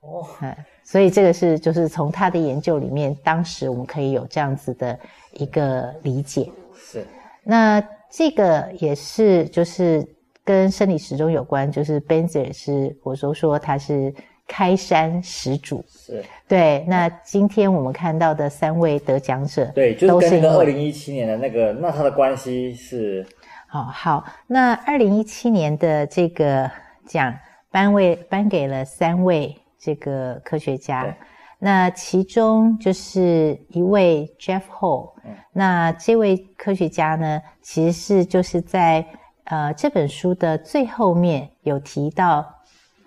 [0.00, 4.98] 哦，嗯，所以这个是就是从他的研究里面，当时我们可以有这样子的
[5.32, 6.50] 一个理解。
[6.74, 7.06] 是。
[7.42, 10.06] 那这个也是就是
[10.44, 14.14] 跟生理时钟有关，就是 Benzer 是我都说他是。
[14.50, 16.82] 开山始祖是对。
[16.88, 23.26] 那今天我们看到的三位得奖者，对，就是跟那个二零一七年的那个，那他的关系是，
[23.66, 24.24] 好好。
[24.46, 26.70] 那二零一七年的这个
[27.06, 27.30] 奖
[27.70, 31.16] 颁位颁给了三位这个科学家，
[31.58, 39.06] 那其中就是一位 Jeff Hall，嗯，那这位科学家呢，其实是就是在
[39.44, 42.54] 呃这本书的最后面有提到。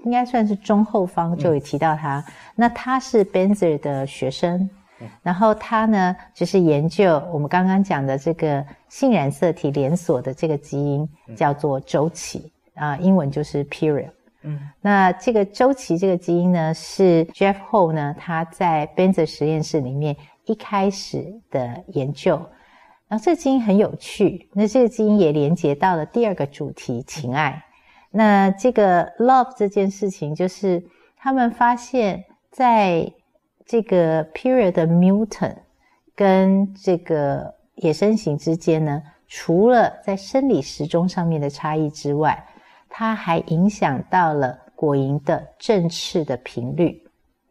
[0.03, 4.67] 应该算是中后方就有提到他，嗯、那他是 Benzer 的学生，
[4.99, 14.09] 嗯、然后他呢就是研究我们刚刚讲的这个性染色体连锁的这个基因，叫做周期啊、英文就是 period。
[14.43, 22.35] 嗯，那这个周期这个基因呢，是 Jeff Hall 呢他在 Benzer 实验室里面一开始的研究，
[23.07, 27.63] 然后这个基因很有趣，那这个基因也连接到了第二个主题情爱。
[28.09, 30.83] 那这个 love 这件事情，就是
[31.15, 33.09] 他们发现，在
[33.65, 35.55] 这个 period 的 mutant
[36.15, 42.43] 跟这个野生型之间呢，除了在生理时钟上面的差异之外，
[42.91, 47.01] 它还影响到了果蝇的振翅的频率。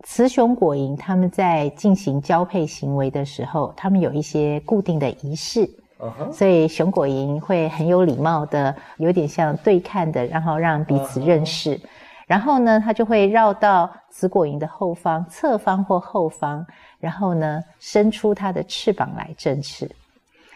[0.05, 5.68] 雌雄果蝇他们在进行交配行为的时候，他们有一些固定的仪式。
[5.98, 6.33] Uh huh.
[6.33, 11.76] 所以雄果蝇会很有礼貌的，有点像对看的，然后让彼此认识。
[11.76, 11.87] Uh huh.
[12.26, 16.64] 然后呢，它就会绕到雌果蝇的后方、侧方或后方，
[16.98, 19.90] 然后呢，伸出它的翅膀来振翅。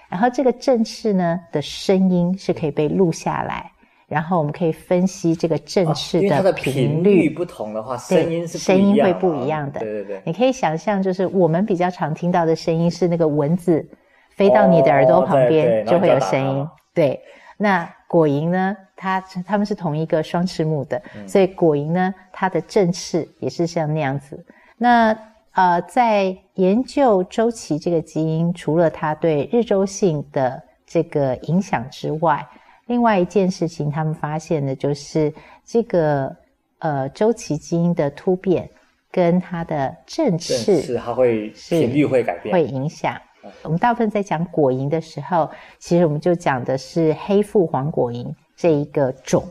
[0.08, 3.70] 然后这个振翅呢的声音是可以被录下来，
[4.06, 7.30] 然后我们可以分析这个振翅的频率。
[7.30, 9.80] 不同的话，声音是声音会不一样的。
[9.80, 13.86] 对对对，你可以想象，就是我们比较常听到的声音是那个蚊子。
[14.36, 16.68] 飞到你的耳朵旁边就会有声音。
[16.92, 17.20] 对，
[17.56, 18.76] 那果蝇呢？
[18.96, 24.44] 它它们是同一个双翅目的，嗯、所以果蝇呢，它的振翅也是像那样子。
[24.76, 25.16] 那
[25.52, 32.44] 呃，在研究周期这个基因，除了它对日周性的这个影响之外，
[32.86, 35.32] 另外一件事情，他们发现的就是
[35.64, 36.34] 这个
[36.78, 38.68] 呃周期基因的突变
[39.10, 43.20] 跟它的振翅，是它会频率会改变，会影响。
[43.62, 49.44] 我们大部分在讲果蝇的时候，其实我们就讲的是黑腹黄果蝇这一个种。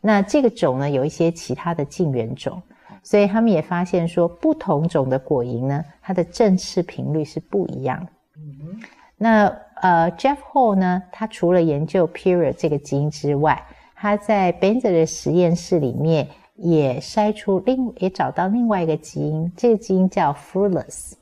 [0.00, 2.60] 那这个种呢，有一些其他的近缘种，
[3.02, 8.10] 所以他们也发现说，不同种的果蝇呢，它的振翅频率是不一样的。
[8.36, 8.80] 嗯、
[9.16, 21.14] 那呃，Jeff Hall 呢，他除了研究 Period 这个基因之外，他在 Benzer 的实验室里面也筛出另也找到另外一个基因，这个基因叫 Fructose。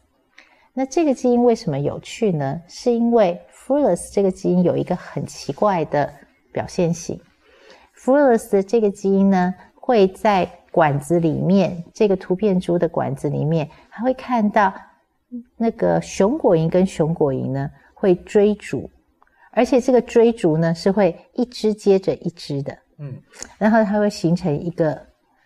[0.75, 2.61] 那这个基因为什么有趣呢？
[2.69, 6.13] 是因为 Fructose 这个基因有一个很奇怪的
[6.53, 7.21] 表现型。
[7.97, 14.73] Fructose 的这个基因呢，会在管子里面，这个突变株的管子里面，还会看到
[15.57, 18.89] 那个雄果蝇跟雄果蝇呢会追逐，
[19.53, 23.21] 而且这个追逐呢是会一只接着一只的，嗯，
[23.59, 25.01] 然后它会形成一个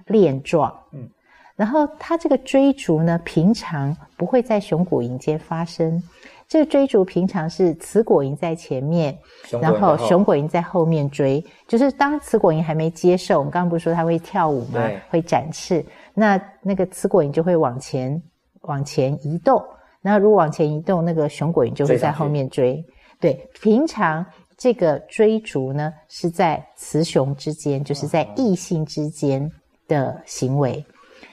[0.06, 1.08] 链状，嗯。
[1.54, 6.02] 然后它这个追逐呢，平常不会在熊果蝇间发生。
[6.48, 9.16] 这个追逐平常是雌果蝇在前面，
[9.60, 11.44] 然后雄果蝇在后面追。
[11.68, 14.80] 就是当雌果蝇还没接受，我们刚刚不是说它会跳舞吗？
[15.10, 15.84] 会展翅。
[16.14, 18.20] 那那个雌果蝇就会往前
[18.62, 19.62] 往前移动。
[20.02, 22.84] 那如果往前移动，那个熊果蝇就会在后面追。
[23.20, 29.48] 对，平常这个追逐呢是在雌雄之间，就是在异性之间
[29.86, 30.84] 的行为。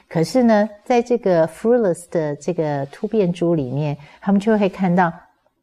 [0.07, 5.11] 可是呢，在这个 Fructose 的这个突变株里面，他们就会看到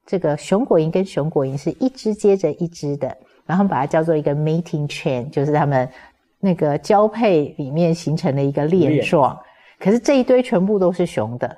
[0.04, 5.88] 这个熊果蝇跟熊果蝇是一只接着一只的，然后把它叫做一个 mating chain，就是他们
[6.38, 9.36] 那个交配里面形成的一个链状。
[9.78, 11.56] 可是这一堆全部都是雄的，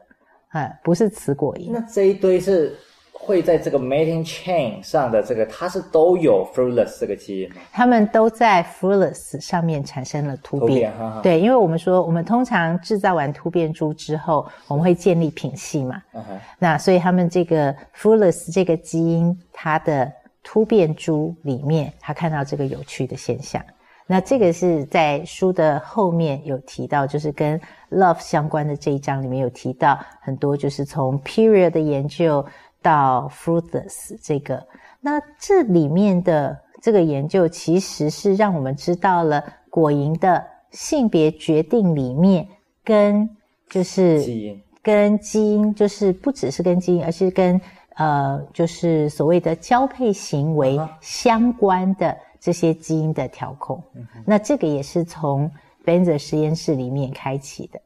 [0.48, 1.70] 啊，不是雌果蝇。
[1.70, 2.76] 那这一堆是？
[3.20, 7.56] 会在这个 mating chain 上的这个，它是都有 fruitless 这个基因吗？
[7.72, 10.68] 它们都在 fruitless 上面产生了突变。
[10.68, 16.00] 突变哈哈对，因为我们说，我们通常制造完突变株之后，我们会建立品系嘛。
[16.14, 16.24] 嗯。
[16.61, 20.11] 那所以他们这个 fruitless 这个基因，它的
[20.44, 23.61] 突变株里面，他看到这个有趣的现象。
[24.09, 27.61] 那这个是在书的后面有提到，就是跟
[27.92, 32.44] love 相关的这一章里面有提到很多，就是从 period 的研究。
[32.81, 34.64] 到 fruitless 这个，
[35.01, 42.47] 那这里面的这个研究其实是让我们知道了果蝇的性别决定里面
[42.85, 43.29] 跟
[43.68, 47.61] 就是基因跟基因就是不只是跟基因，而是跟
[47.97, 53.83] 呃就是所谓的交配行为相关的这些基因的调控。
[53.94, 55.51] 嗯、那这个也是从
[55.85, 57.81] Benzer 实验室里面开启的。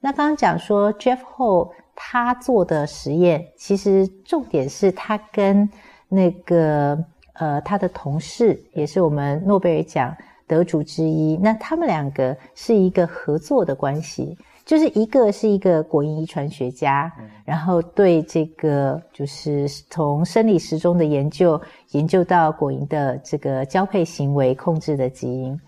[0.00, 1.70] 那刚刚讲说 Jeff Hall。
[2.02, 5.68] 他做的实验，其实重点是他跟
[6.08, 6.98] 那个
[7.34, 10.16] 呃他的同事，也是我们诺贝尔奖
[10.46, 11.36] 得主之一。
[11.36, 21.60] 那他们两个是一个合作的关系，就是一个是一个国营遗传学家，嗯、然后对这个就是从生理时钟的研究，
[21.92, 25.60] 研究到果蝇的这个交配行为控制的基因。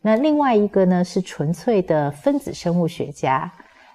[0.00, 3.50] 那另外一个呢是纯粹的分子生物学家。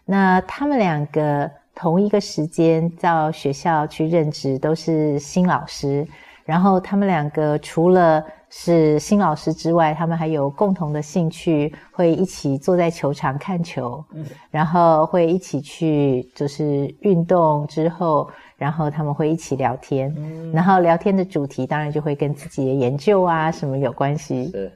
[0.05, 1.49] 那他们两个。
[1.75, 6.07] 同一个时间到学校去任职，都是新老师。
[6.45, 14.05] 然后他们两个除了是新老师之外，他们还有共同的兴趣，会一起坐在球场看球，
[14.51, 18.29] 然后会一起去就是运动之后，
[18.63, 20.09] 然后他们会一起聊天。
[20.53, 24.49] 然后聊天的主题当然就会跟自己的研究啊什么有关系。
[24.51, 24.71] 是。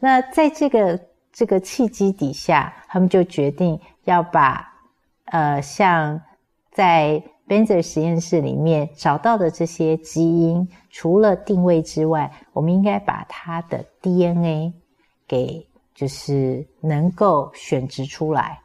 [0.00, 0.98] 那在这个
[1.32, 4.66] 这个契机底下，他们就决定要把
[5.26, 6.20] 呃像。
[6.76, 14.74] 在 Benzer 实验室里面找到的这些基因，除了定位之外，我们应该把它的 DNA
[15.26, 18.60] 给就是能够选择出来。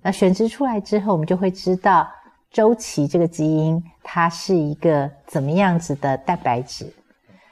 [0.00, 2.08] 那选择出来之后，我们就会知道
[2.52, 6.92] 周期这个基因它是一个怎么样子的蛋白质。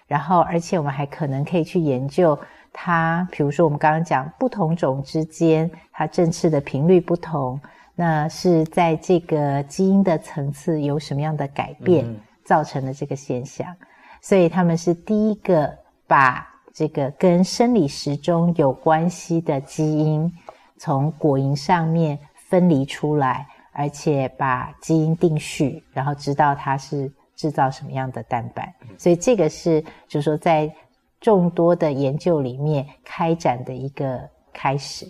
[0.07, 2.39] 然后，而且我们还可能可以去研究
[2.73, 7.61] 它，比如说我们刚刚讲不同种之间它振翅的频率不同。
[7.95, 12.05] 那是在这个基因的层次有什么样的改变
[12.45, 13.71] 造成的这个现象？
[13.73, 13.87] 嗯、
[14.23, 15.71] 所以他们是第一个
[16.07, 20.33] 把这个跟生理时钟有关系的基因
[20.79, 22.19] 从果蝇上面
[22.49, 28.75] 分离出来，而且把基因定序，然后知道它是制造什么样的蛋白。
[28.99, 30.73] 所以这个是就是说在
[31.21, 34.21] 众多的研究里面开展的一个
[34.53, 35.07] 开始。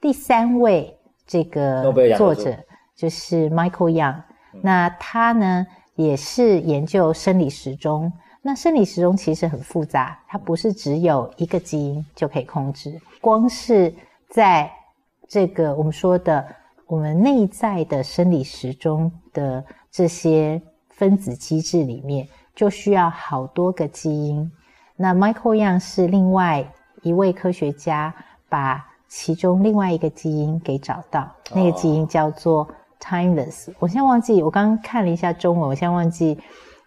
[0.00, 0.94] 第三位。
[1.30, 2.56] 这个作者
[2.96, 4.22] 就是 Michael Young，
[4.62, 8.10] 那他呢也是研究生理时钟，
[8.40, 12.98] 那生理时钟其实很复杂，它不是只有一个基因就可以控制。
[13.20, 13.94] 光是
[14.30, 14.72] 在
[15.28, 16.42] 这个我们说的
[16.88, 22.26] 我们内在的生理时钟的这些分子机制里面，
[22.56, 24.50] 就需要好多个基因。
[24.96, 26.66] 那 Michael Young 是另外
[27.02, 28.12] 一位科学家，
[28.48, 32.66] 把其中另外一个基因给找到，那个基因叫做
[32.98, 33.72] Timeless。
[33.78, 36.36] 我现在忘记，我刚刚看了一下中文，我现在忘记。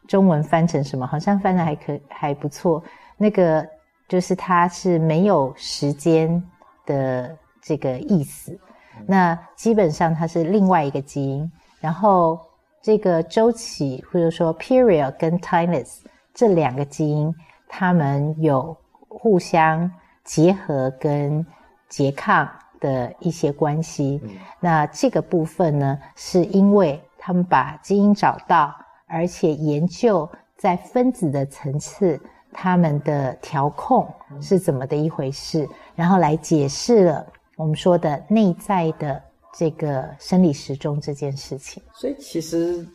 [0.08, 1.08] 中文翻成什么？
[1.08, 2.84] 好像翻得还可还不错。
[3.18, 3.66] 那个
[4.10, 6.44] 就是它是没有时间
[6.86, 8.60] 的这个意思。
[9.08, 11.52] 那基本上它是另外一个基因。
[11.80, 12.40] 然后
[12.82, 16.00] 这个周期或者说 period 跟 timeless
[16.34, 17.34] 这两个基因，
[17.68, 18.76] 它们有
[19.08, 19.92] 互相
[20.24, 21.46] 结合跟
[21.90, 22.48] 拮抗
[22.80, 24.22] 的一些关系。
[24.60, 28.74] 那这个部分呢，是因为他们把基因找到。
[29.14, 32.18] 而且研究在分子的层次，
[32.54, 34.08] 它们的调控
[34.40, 37.28] 是怎么的一回事，然后来解释了
[37.62, 39.22] 我们说的内在的
[39.54, 41.82] 这个生理时钟这件事情。
[41.94, 42.86] 所以其实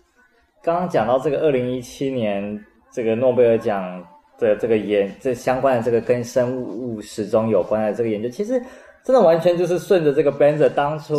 [0.63, 4.05] 刚刚讲到这个二零一七年这个诺贝尔奖
[4.39, 8.61] 的这个研这相关的这个跟生物时钟有关的这个研究，其实
[9.05, 11.17] 真的完全就是顺着这个 Benzer 当初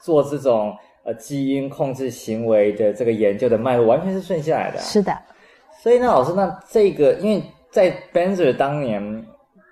[0.00, 0.76] 做这种。
[1.08, 4.78] 呃，基因控制行为的这个研究的脉络完全是顺下来的。
[4.80, 5.16] 是的，
[5.80, 7.40] 所以呢，老师，那这个因为
[7.70, 9.24] 在 Benzer 当年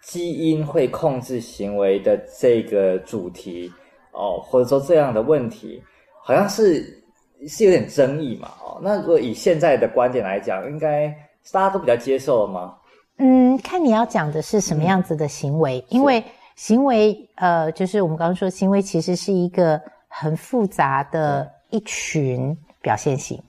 [0.04, 3.72] 基因会控制行为的这个主题
[4.12, 5.82] 哦，或者说这样的问题，
[6.22, 7.02] 好像是
[7.48, 11.08] 是有点争议嘛，哦，那如果以现在的观点来讲，应该
[11.50, 12.74] 大家都比较接受了吗？
[13.16, 16.22] 嗯，看你要讲的是什么样子的行为，嗯、因为
[16.54, 19.80] 行为呃，就是我们刚刚说行为其实是一个。
[20.16, 23.42] 很复杂的一群表现型。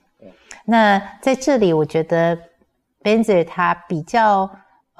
[0.66, 2.36] 那在这里，我觉得
[3.04, 4.50] Benzer 他比较，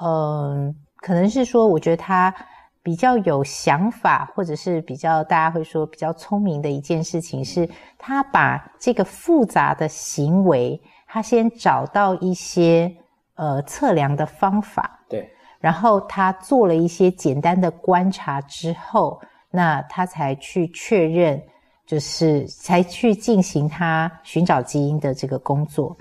[0.00, 2.34] 嗯、呃，可能是说，我觉得他
[2.82, 7.68] 比较有想法，或者是比较大家会说比较聪明的一件事情，是
[7.98, 12.92] 他把这个复杂的行为，他先找到一些
[13.34, 15.28] 呃测量的方法，对，
[15.60, 19.20] 然后他做了一些简单的观察之后，
[19.50, 21.42] 那他才去确认。
[21.88, 25.96] 就是才去进行他寻找基因的这个工作，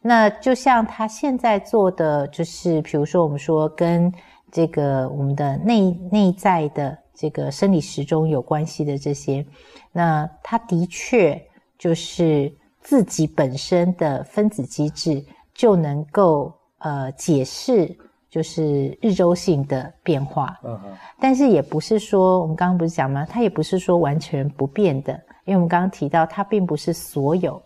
[0.00, 4.12] 那就像他现在做的，就是比如说我们说跟
[4.54, 9.44] 这个我们的内内在的这个生理时钟有关系的这些，
[9.90, 11.42] 那它的确
[11.76, 15.20] 就是自己本身的分子机制
[15.52, 17.92] 就能够呃解释，
[18.30, 20.56] 就是日周性的变化。
[20.62, 23.26] 嗯哼，但是也不是说我们刚刚不是讲吗？
[23.28, 25.12] 它也不是说完全不变的。
[25.46, 27.60] 因为我们刚刚提到，它并不是所有，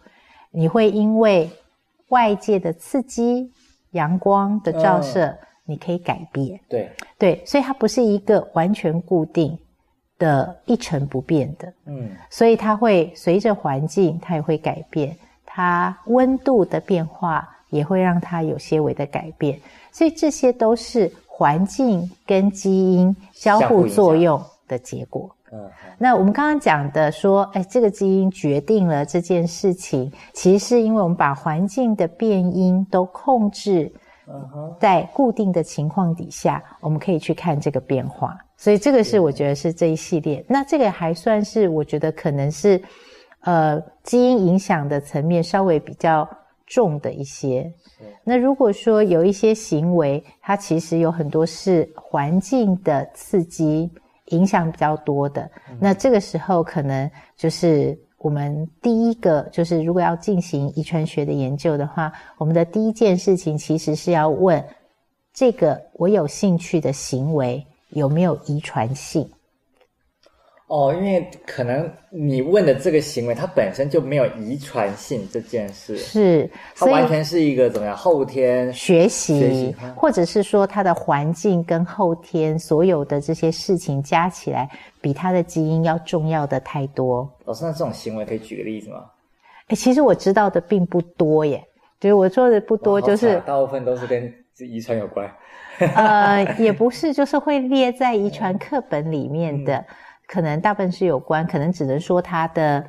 [0.51, 1.51] 你会因为
[2.09, 3.53] 外界的刺激、
[3.91, 5.39] 阳光的照射，嗯、
[5.69, 6.59] 你可以改变。
[6.67, 9.57] 对对，所以它不是一个完全固定
[10.19, 11.71] 的、一成不变的。
[11.85, 15.15] 嗯，所以它会随着环境，它也会改变。
[15.45, 19.61] 它温度的变化也会让它有些微的改变。
[19.93, 25.29] 所以这些都是环境跟基因交互作用的结果。
[25.51, 33.91] 嗯，那我们刚刚讲的说，哎，这个基因决定了这件事情，其实是因为我们把环境的变因都控制，
[34.79, 38.37] 在固定的情况底下，我们可以去看这个变化。
[38.57, 40.45] 所以这个是我觉得是这一系列。
[40.49, 42.81] 那这个还算是我觉得可能是，
[43.41, 46.29] 呃，基因影响的层面稍微比较
[46.67, 47.73] 重的一些。
[48.25, 53.91] 那如果说有一些行为，它其实有很多是环境的刺激。
[54.33, 55.51] 影响比较多的，
[55.81, 64.63] 那这个时候可能就是我们第一个，就是如果要进行遗传学的研究的话，我们的第一件事情其实是要问
[65.33, 69.29] 这个我有兴趣的行为有没有遗传性。
[70.69, 84.69] 哦，因为可能你问的这个行为，它本身就没有遗传性这件事，是它完全是一个怎么样后天学习，学习或者是说它的环境跟后天所有的这些事情加起来，
[85.01, 87.27] 比它的基因要重要的太多。
[87.47, 89.07] 老师，那这种行为可以举个例子吗？
[89.69, 91.65] 哎，其实我知道的并不多耶，
[91.99, 95.27] 对我做的不多，就是大部分都是跟遗传有关。
[95.79, 99.79] 呃， 也不是，就是会列在遗传课本里面的。
[99.79, 99.85] 嗯
[100.29, 102.85] 可能大部分是有关，可能只能说他的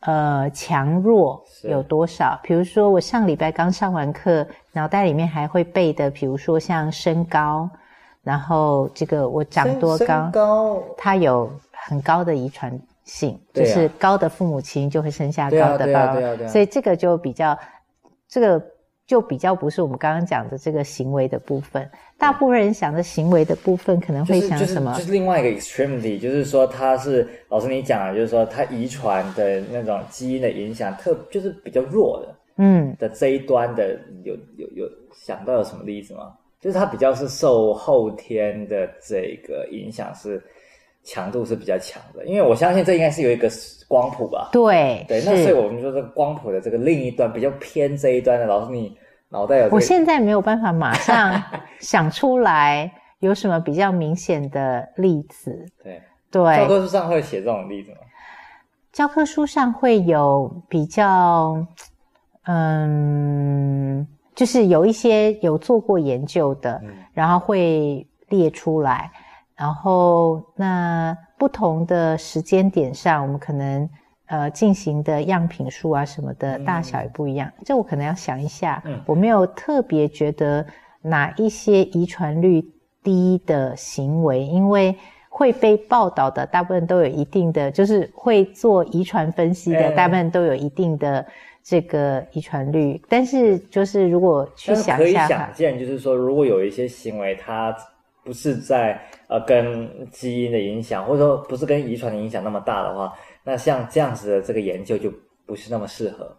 [0.00, 2.38] 呃强弱有多少。
[2.42, 7.70] 比如说我上礼拜刚上完课，脑袋里面还会背的，比如说像身高，
[8.24, 17.56] 然后这个我长多高，身高它有很高的遗传性，就是高的父母亲就会生下高的宝宝，所以这个就比较
[18.28, 18.60] 这个
[19.10, 21.90] 就比较不是我们刚刚讲的这个行为的部分。
[22.16, 24.92] 大部分人想的行为的部分，可能会想什么？
[24.92, 32.36] 就是、就是就是另外一个 extremity，就是说它是老师你讲的，就是说它遗传的那种基因的影响特就是比较弱的。
[32.58, 36.32] 嗯，的这一端的有有有想到有什么例子吗？
[36.60, 40.40] 就是它比较是受后天的这个影响是。
[41.02, 43.48] 强度是比较强的，因为我相信这应该是有一个
[43.90, 44.50] 光谱吧。
[44.52, 48.96] 对对，那所以我们说这个光谱的这个另一端比较偏这一端的，老师你
[49.30, 49.74] 脑袋有、这个？
[49.74, 51.42] 我现在没有办法马上
[51.80, 52.88] 想出来
[53.18, 55.66] 有什么比较明显的例子。
[55.82, 57.96] 对对，教科书上会写这种例子吗？
[58.92, 61.66] 教科书上会有比较，
[62.44, 69.10] 嗯，就是有一些有做过研究的，嗯、然后会列出来。
[69.60, 73.86] 然后，那不同的时间点上，我们可能
[74.24, 77.46] 呃进行的样品数啊什么的大小也不一样。
[77.58, 78.82] 嗯、这我可能要想一下。
[78.86, 80.64] 嗯，我没有特别觉得
[81.02, 82.64] 哪一些遗传率
[83.02, 84.96] 低的行为，因为
[85.28, 91.26] 会被报道的大部分都有一定的，就是会做遗传分析的大部分都有一定的
[91.62, 92.94] 这个遗传率。
[92.94, 97.76] 嗯、但是，就是如果去想一下，可以想见，就是说，如果有一些行为它。
[98.30, 103.12] 不是在呃跟基因的影响，或者说不是跟遗传的影响那么大的话，
[103.42, 105.12] 那像这样子的这个研究就
[105.44, 106.32] 不是那么适合。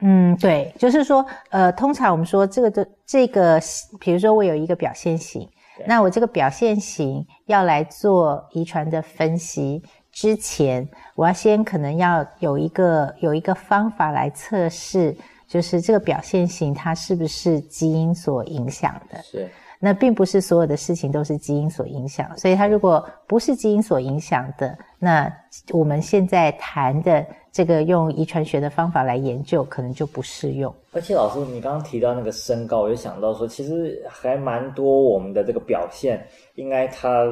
[0.00, 3.60] 嗯，对，就是说，呃，通常我们说这个的这个，
[4.00, 5.46] 比如说我有一个表现型，
[5.86, 9.82] 那我这个表现型要来做遗传的分析
[10.12, 15.14] 之前，我要先可能要有一个有一个方法来测试，
[15.46, 19.20] 就是这个表现型它是不是基因所影响的。
[19.22, 19.46] 是。
[19.84, 25.28] 那并不是所有的事情都是基因所影响，所以它如果不是基因所影响的，那
[25.72, 30.72] 我们现在谈的这个用遗传学的方法来研究，可能就不适用。
[30.92, 36.24] 而且老师，你刚刚提到那个身高，我就想到说，其实还蛮多我们的这个表现，
[36.54, 37.26] 应该它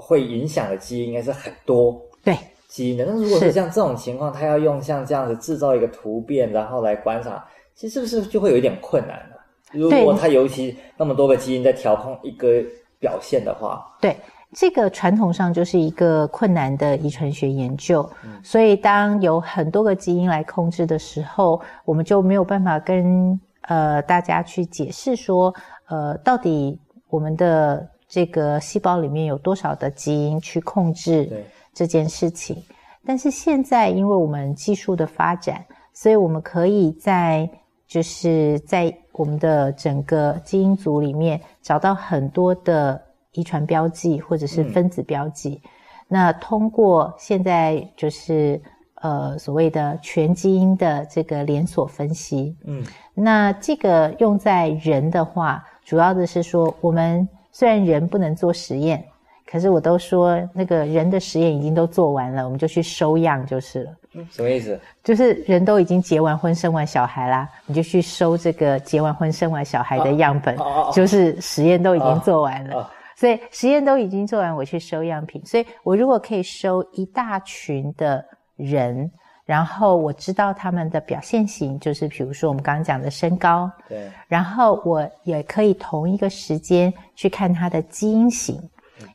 [0.00, 2.00] 会影响的基因应该是很多。
[2.22, 2.38] 对，
[2.68, 3.04] 基因的。
[3.06, 7.44] 那如果是像这种情况，它要用像这样子制造一个突变，然后来观察，
[7.74, 9.34] 其实是不是就会有一点困难呢？
[9.72, 12.62] 如果它尤其那么多个基因在调控一个
[12.98, 14.16] 表现的话，对，
[14.54, 18.08] 这个传统上就是一个困难的遗传学研究。
[18.24, 25.54] 嗯，所以当有很多个基因来控制的时候，我们就没有办法跟呃大家去解释说，
[25.88, 26.78] 呃，到底
[27.10, 31.44] 我们的这个细胞里面有多少的基因去控制
[31.74, 32.56] 这件事情。
[33.06, 37.48] 但是现在因为我们技术的发展，所以我们可以在
[37.88, 43.00] 就是在我们的整个基因组里面找到很多的
[43.32, 45.70] 遗传标记或者是分子标记，嗯、
[46.06, 48.60] 那通过现在就是
[48.96, 52.84] 呃所谓的全基因的这个连锁分析，嗯，
[53.14, 59.02] 那这个用在人的话，主要的是说我们虽然人不能做实验。
[59.50, 63.92] 可是我都说那个人的实验已经都做完了，我们就去收样就是了。
[64.12, 64.78] 嗯，什么意思？
[65.02, 72.76] 就是人都已经结完婚、生完小孩啦，你就去收这个结完婚、生完小孩的样本，啊、就是实验都已经做完了。
[72.76, 75.40] 啊啊、所以实验都已经做完，我去收样品。
[75.46, 78.22] 所以我如果可以收一大群的
[78.56, 79.10] 人，
[79.46, 88.60] 然后我知道他们的表现型，就是比如说我们刚刚讲的身高，对，然后我也可以同一个时间去看他的基因型。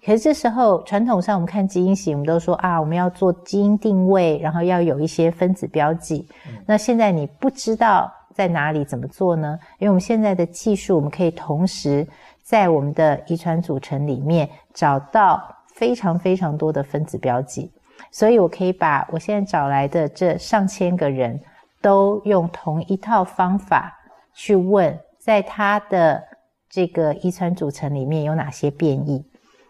[0.05, 6.27] 可是这时候，传统上我们看基因型，我们都说啊，我们要做基因定位，然后要有一些分子标记。
[6.45, 9.57] 嗯、那现在你不知道在哪里怎么做呢？
[9.79, 12.05] 因为我们现在的技术，我们可以同时
[12.41, 15.41] 在我们的遗传组成里面找到
[15.73, 17.71] 非常非常多的分子标记，
[18.11, 21.39] 所以我可以把我现在找来的这上千个人
[21.81, 23.93] 都用同一套方法
[24.33, 26.21] 去问，在他的
[26.69, 29.25] 这个遗传组成里面有哪些变异。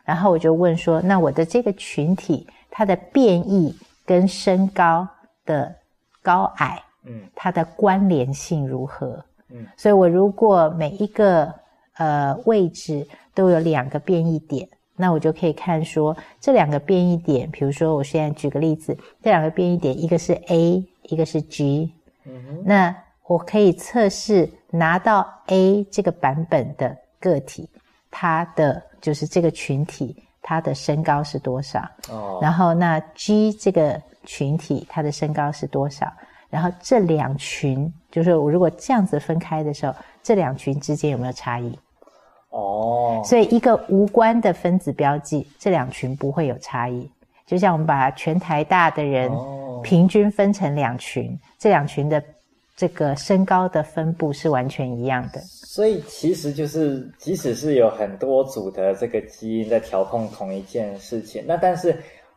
[0.06, 3.74] 然后我就问说：“那我的这个群体，它的变异
[4.06, 5.08] 跟身高
[5.45, 5.74] 的
[6.22, 9.24] 高矮，嗯，它的关联性如何？
[9.49, 11.54] 嗯，所以我如果每一个
[11.95, 21.93] 呃位置都有两个变异点，那我就可以看说这两个变异点，比如说我现在举个例子，这两个变异点一个是 A，一个是 G，
[22.26, 22.93] 嗯，那
[23.26, 27.70] 我可以测试拿到 A 这个版本的个体，
[28.12, 28.84] 它的。
[29.04, 31.82] 就是这个群体，他的身高是多少？
[32.10, 36.10] 哦，然后那 G 这个群体，他的身高是多少？
[36.49, 39.93] 然后这两群，就是我如果这样子分开的时候，
[40.24, 41.78] 这两群之间有没有差异？
[42.51, 47.12] 哦，所以一个无关的分子标记，这两群不会有差异。
[47.45, 49.30] 就像我们把全台大的人
[49.84, 52.24] 平均分成两群，这两群的
[52.76, 55.39] 这个身高的分布是完全一样的。
[55.41, 61.95] 所以其实就是，即使是有很多组的这个基因在调控同一件事情，那但是。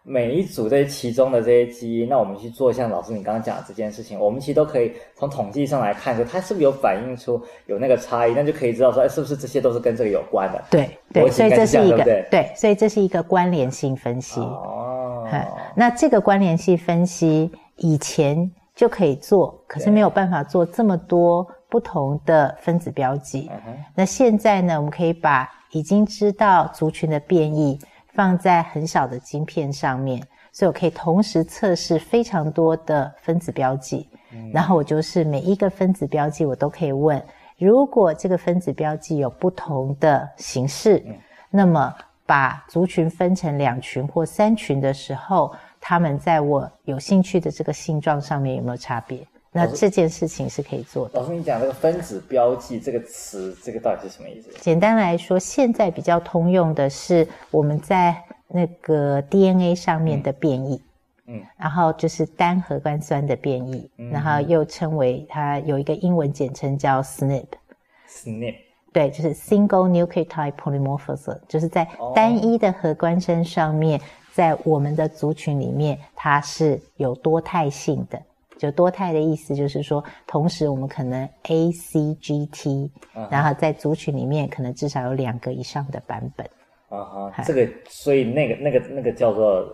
[0.08, 10.62] 每一组这其中的这些基因，那我们去做像老师你刚刚讲的这件事情，我们其实都可以从统计上来看，说它是不是有反映出有那个差异，那就可以知道说，哎，是不是这些都是跟这个有关的？
[10.70, 14.38] 对对，所以这是一个对，对，所以这是一个关联性分析。
[14.38, 15.26] 哦，
[15.74, 23.50] 那这个关联性分析以前就可以做，可是没有办法做这么多不同的分子标记。
[23.96, 27.76] 那现在呢，我们可以把已经知道族群的变异。
[28.14, 30.18] 放在很小的晶片上面，
[30.50, 34.08] 所以我可以同时测试非常多的分子标记。
[34.32, 37.22] 嗯，然后我就是每一个分子标记，我都可以问：
[37.58, 41.14] 如果这个分子标记有不同的形式，嗯，
[41.50, 45.54] 那么把族群分成两群或三群的时候，
[45.88, 49.24] 他们在我有兴趣的这个性状上面有没有差别？
[49.52, 51.20] 那这件事情是可以做的。
[51.20, 54.50] 老师，你讲这个分子标记这个词，这个到底是什么意思？
[54.60, 60.82] 简单来说，现在比较通用的是我们在那个 DNA 上面的变异，
[61.28, 67.46] 嗯，然后就是单核苷酸的变异，嗯，然后又称为它有一个英文简称叫 SNP。
[68.10, 68.54] SNP。
[68.92, 74.00] 对，就是 Single Nucleotide Polymorphism，就是在单一的核苷酸上面，
[74.36, 78.20] 在我们的族群里面，它是有多态性的。
[78.58, 82.90] 就多态的意思就是说，同时我们可能 A、C、G、T，
[83.30, 86.46] 然后在族群里面可能至少有两个以上的版本。
[86.90, 89.66] 啊哈，这个所以那个那个那个叫做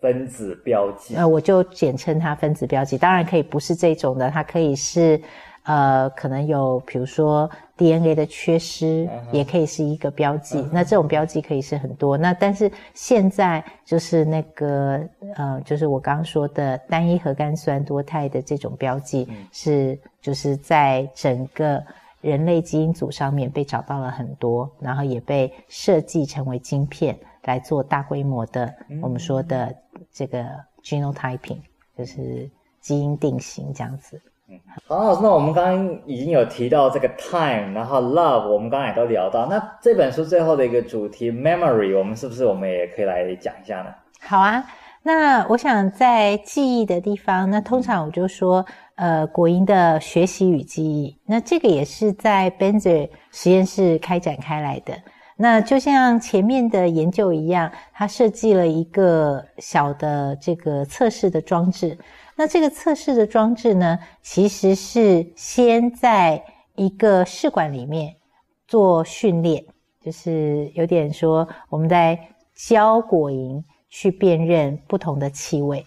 [0.00, 1.14] 分子标记。
[1.14, 2.96] 呃，我就简称它分子标记。
[2.96, 5.20] 当然可以不是这种的，它可以是。
[5.68, 9.32] 呃，可能有，比如说 DNA 的缺失，uh.
[9.32, 10.58] 也可以是一个标记。
[10.58, 10.68] Uh.
[10.72, 12.16] 那这种标记可以是很多。
[12.16, 21.82] 那但是现在就是那个，呃，就是我刚刚说的单一核苷酸多肽的这种标记，是就是在整个
[22.22, 29.00] 人类基因组上面被找到了很多，然后也被设计成为晶片来做大规模的，uh.
[29.02, 29.74] 我们说的
[30.10, 30.46] 这个
[30.82, 31.60] genotyping，
[31.96, 32.50] 就是
[32.80, 34.20] 基因定型这样子。
[34.86, 39.46] 好，老师，那我们刚刚已经有提到这个 time，然后 love，我们刚刚也都聊到。
[39.46, 43.86] 那这本书最后的一个主题 memory，我们是不是我们也可以来讲一下呢？
[44.20, 44.64] 好啊，
[45.02, 54.94] 那我想在记忆的地方，那通常我就说，呃，果蝇的学习与记忆，那这个也是在 Benzer 实验室开展开来的。
[55.38, 61.98] 那就像前面的研究一样，他设计了一个小的这个测试的装置。
[62.36, 68.14] 那这个测试的装置呢，其实是先在一个试管里面
[68.68, 69.64] 做训练，
[70.02, 72.18] 就是有点说我们在
[72.54, 75.84] 教果蝇去辨认不同的气味。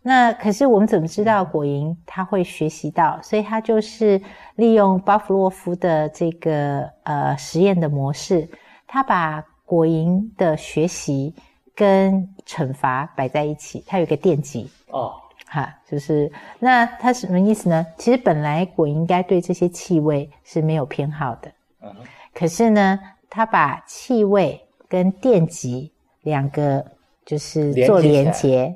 [0.00, 3.20] 那可是我们怎么知道果蝇它会学习到？
[3.22, 4.20] 所以它就是
[4.56, 8.48] 利用巴甫洛夫的这个呃实验的模式，
[8.88, 11.32] 它把果蝇的学习
[11.74, 15.12] 跟惩罚摆在一起，它有一个电极哦。
[15.52, 17.86] 哈，就是那它什么意思呢？
[17.98, 21.94] 其实本来果蝇应该对这些气味是没有偏好的，嗯，
[22.32, 22.98] 可是呢，
[23.28, 25.92] 它把气味跟电极
[26.22, 26.82] 两个
[27.26, 28.74] 就是做连接，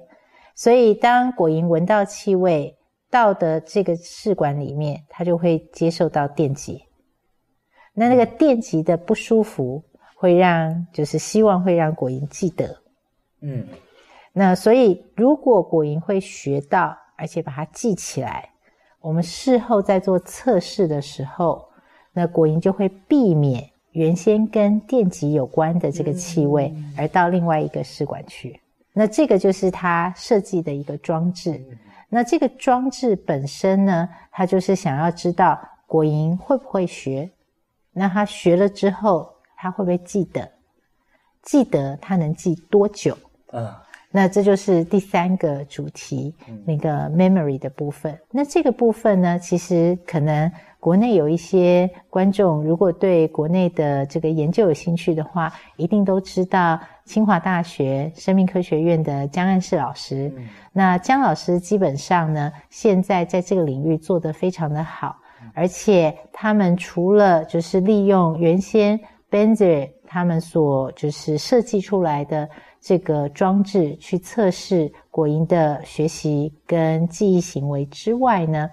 [0.55, 2.77] 所以当果蝇闻到气味
[3.11, 6.85] 到的这个试管里面，它就会接受到电极。
[7.95, 9.83] 那那个电极的不舒服
[10.17, 12.83] 会让，就是希望会让果蝇记得，
[13.41, 13.67] 嗯。
[14.39, 18.51] 那所以，如果果蝇会学到，而且把它记起来，
[19.01, 21.67] 我们事后在做测试的时候，
[22.13, 28.61] 那果蝇就会避免原先跟电极有关的这个气味，而到另外一个试管去。
[28.93, 31.59] 那这个就是它设计的一个装置。
[32.11, 37.31] 那这个装置本身呢，它就是想要知道果蝇会不会学。
[37.91, 40.53] 那它学了之后，它会不会记得？
[41.41, 43.17] 记得它能记多久？
[43.53, 43.73] 嗯。
[44.11, 46.35] 那这就是第三个主题，
[46.65, 48.19] 那个 memory 的部分。
[48.31, 50.51] 那这个部分呢，其实可能
[50.81, 60.33] 国内有一些观众，如果对国内的这个研究有兴趣的话，一定都知道清华大学生命科学院的江安世老师。
[60.73, 65.15] 那江老师基本上呢，现在在这个领域做得非常的好，
[65.53, 68.99] 而且他们除了就是利用原先
[69.31, 72.49] Benzer 他们所就是设计出来的。
[72.87, 78.71] 这个装置去测试果蝇的学习跟记忆行为之外呢，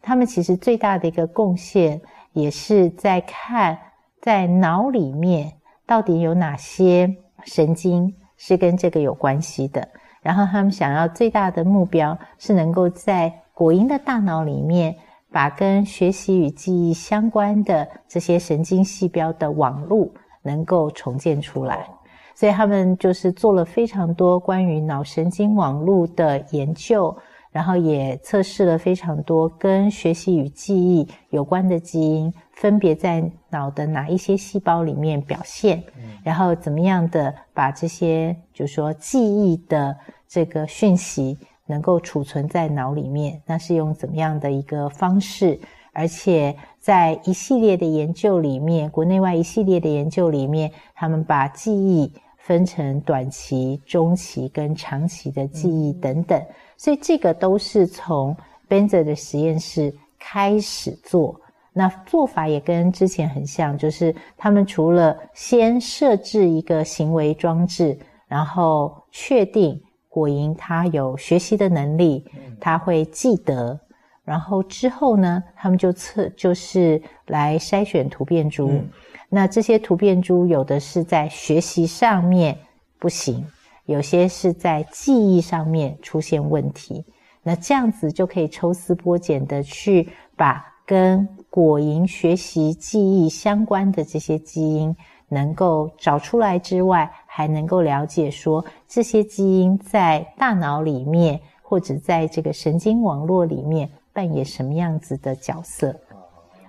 [0.00, 2.00] 他们其实最大的一个贡献
[2.32, 3.76] 也是在看
[4.22, 5.52] 在脑里面
[5.84, 7.12] 到底有哪些
[7.44, 9.88] 神经是跟这个有关系的。
[10.22, 14.94] 然后他们想要最大的目标是能够在果蝇的大脑里面
[15.32, 21.88] 把跟学习与记忆相关的这些神经细胞的网路能够重建出来。
[22.36, 27.16] 所以他们就是做了非常多关于脑神经网络的研究，
[27.50, 35.82] 然后也测试了非常多跟学习与记忆有关的基因，分别在脑的哪一些细胞里面表现，
[36.22, 39.96] 然后怎么样的把这些，就是说记忆的
[40.28, 45.58] 这个讯息能够储存在脑里面，那是用怎么样的一个方式？
[45.94, 52.12] 而且在一系列的研究里面，国内外一系列的研究里面，他们把记忆。
[52.46, 56.40] 分成短期、中期跟长期的记忆等等，
[56.76, 58.36] 所以这个都是从
[58.68, 61.40] Benzer 的实验室开始做。
[61.72, 72.24] 那做法也跟之前很像，就是他们除了先设置一个行为装置，然后确定果蝇它有学习的能力，
[72.60, 73.78] 它会记得，
[74.24, 78.68] 然后之后呢，他们就测，就是来筛选突变株。
[78.68, 78.88] 嗯
[79.28, 82.56] 那这些突变株有的是在学习上面
[82.98, 83.44] 不行，
[83.86, 87.04] 有些是在记忆上面出现问题。
[87.42, 94.94] 那这样子就可以抽丝剥茧的去把跟果蝇学习记忆相关的这些基因
[95.28, 105.94] 能够找出来之外，还能够了解说这些基因在大脑里面或者在这个神经网络里面扮演什么样子的角色。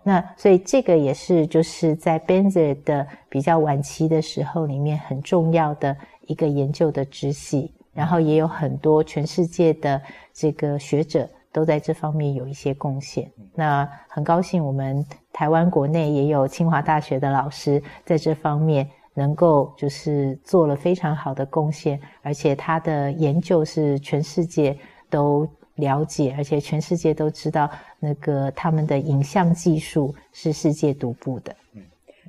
[0.08, 5.94] 那所以这个也是就是在 Benzer 的比较晚期的时候里面很重要的
[6.28, 10.02] 一个研究的支系，然后也有很多全世界的
[10.34, 13.30] 这个学者都在这方面有一些贡献。
[13.54, 24.74] 那很高兴我们台湾国内也有清华大学的老师在这方面能够就是做了非常好的贡献，而且他的研究是全世界
[25.10, 25.46] 都
[25.76, 27.70] 了解，而且全世界都知道，
[28.00, 31.56] 那个他们的影像技术是世界独步的。
[31.74, 31.82] 嗯，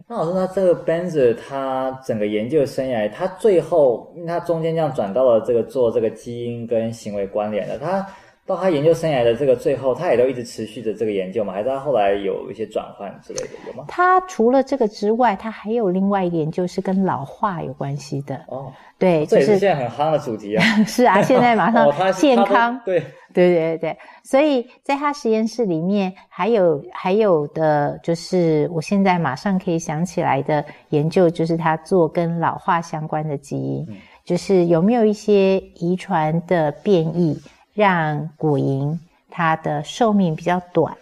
[0.06, 8.06] 那老师，那这个 Benzer 他整个研究生涯，他最后，他中间这样转到了这个做这个基因跟行为关联的，他。
[8.48, 11.52] 到他研究生涯的这个最后，他也都一直持续着这个研究嘛？
[11.52, 13.84] 还是他后来有一些转换之类的，有吗？
[13.88, 18.42] 他除了这个之外，他还有另外一个研究是跟老化有关系的。
[18.48, 20.64] 哦，对，这也是现在很夯的主题啊。
[20.88, 22.74] 是啊，现在马上健康。
[22.74, 23.00] 哦、对，
[23.34, 37.38] 对对对，所以在他实验室里面，还有还有的就是我现在马上可以想起来的研究，就是他做跟老化相关的基因，嗯、就是有没有一些遗传的变异。
[37.78, 38.98] 让果蝇
[39.30, 40.92] 它的寿命比较短，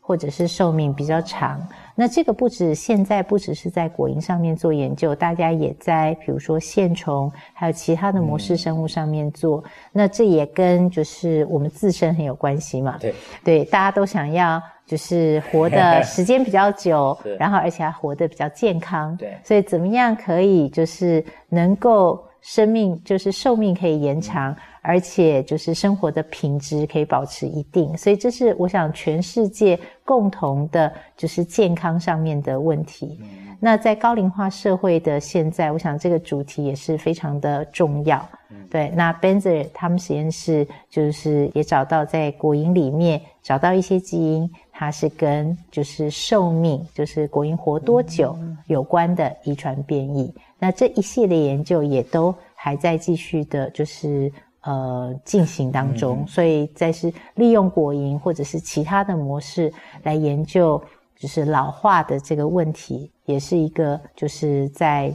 [0.00, 1.64] 或者是寿命比较长。
[1.94, 9.58] 那这个不止现在不只是在果蝇上面做研究，大家也在比如说线虫还有其他的模式生物上面做。
[9.58, 12.98] 嗯、那这也跟就是我们自身很有关系嘛。
[13.00, 13.14] 对
[13.44, 19.16] 对，大家都想要就是活的时间比较久， 然后而且还活得比较健康。
[19.16, 24.50] 对，所以怎么样可以就是能够生命就是寿命可以延长。
[24.50, 24.56] 嗯
[24.86, 33.18] 而且就是生活的品质可以保持一定，所以这是我想全世界共同的，就是健康上面的问题。
[33.22, 38.28] 嗯、那在高龄化社会的现在，我想这个主题也是非常的重要。
[38.50, 50.24] 嗯、对，那 Benzer 他们实验室就是也找到在果蝇里面找到一些基因，它是跟就是寿命，就是果蝇活多久有关的遗传变异。
[50.24, 54.30] 嗯、那这一系列研究也都还在继续的，就是。
[54.66, 59.70] 呃，进行当中，嗯、所以再是利用果蝇或者是其他的模式
[60.04, 60.82] 来研究，
[61.18, 65.12] 就是老化的这个问题，也是一个就是在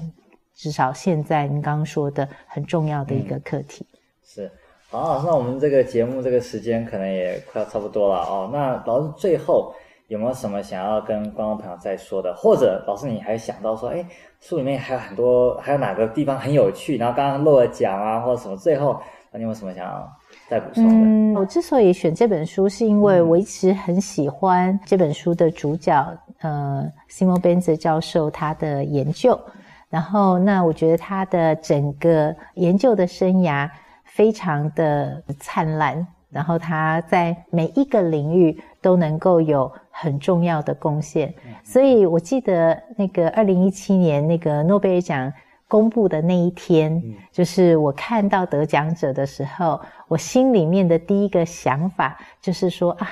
[0.53, 3.83] 至少现在您刚刚说的很重要的一个课题。
[3.91, 4.51] 嗯、是，
[4.91, 8.51] 好，那我们这个节目这个时间可能也快要差不多了哦。
[8.53, 9.73] 那老师最后
[10.09, 12.31] 有没有什么想要跟观众朋友再说的？
[12.37, 14.05] 或者老师你还想到说，哎，
[14.41, 16.97] 书里面还有很多，还有哪个地方很有趣？
[16.97, 18.55] 然后刚刚漏了讲啊，或者什么？
[18.55, 19.01] 最后。
[19.31, 20.11] 那你有什么想要
[20.49, 20.89] 再补充的？
[20.91, 26.03] 嗯，我之所以选这本书，是因为我一直很喜欢这本书的主角，
[26.39, 29.39] 呃，Simon Benzer 教授他的研究。
[29.87, 33.69] 然后，那我觉得他的整个研究的生涯
[34.03, 41.31] 非常的灿烂，然后他在每一个领域都能够有很重要的贡献。
[41.63, 45.31] 所以我记得那个二零一七年那个诺贝尔奖。
[45.69, 47.01] 公布的那一天，
[47.31, 53.07] 就是我看到得奖者的时候，我心里面的第一个想法就是说啊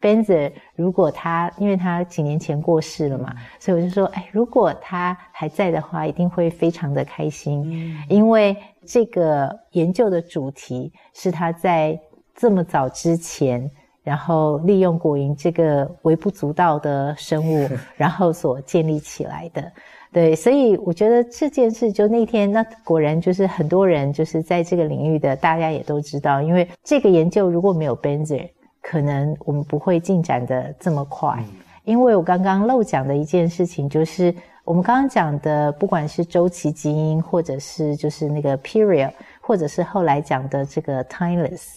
[0.00, 11.96] ，Benzer 如果他，因为他几年前过世了嘛，所以我就说，哎，如果他还在的话，一定会非常的开心，因为这个研究的主题是他在
[12.34, 13.70] 这么早之前
[14.02, 19.70] 然后利用果蝇这个微不足道的生物， 然后所建立起来的。
[20.12, 28.50] 对，所以我觉得这件事就那天，那果然就是很多人就是在这个领域的，大家也都知道，因为这个研究如果没有 Benzer，
[28.82, 31.40] 可能我们不会进展的这么快。
[31.84, 34.34] 因为我刚刚漏讲的一件事情，就是
[34.64, 41.76] 我们刚刚讲的，不管是周期基因，或者是就是那个 period，或者是后来讲的这个 timeless，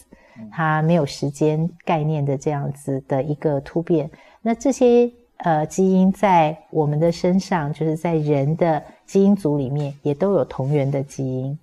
[0.50, 4.10] 它没有时间概念的这样子的一个突变，
[4.42, 5.08] 那这些。
[5.44, 11.56] 呃，基因在我们的身上，就是在人的基因组里面，也都有同源的基因。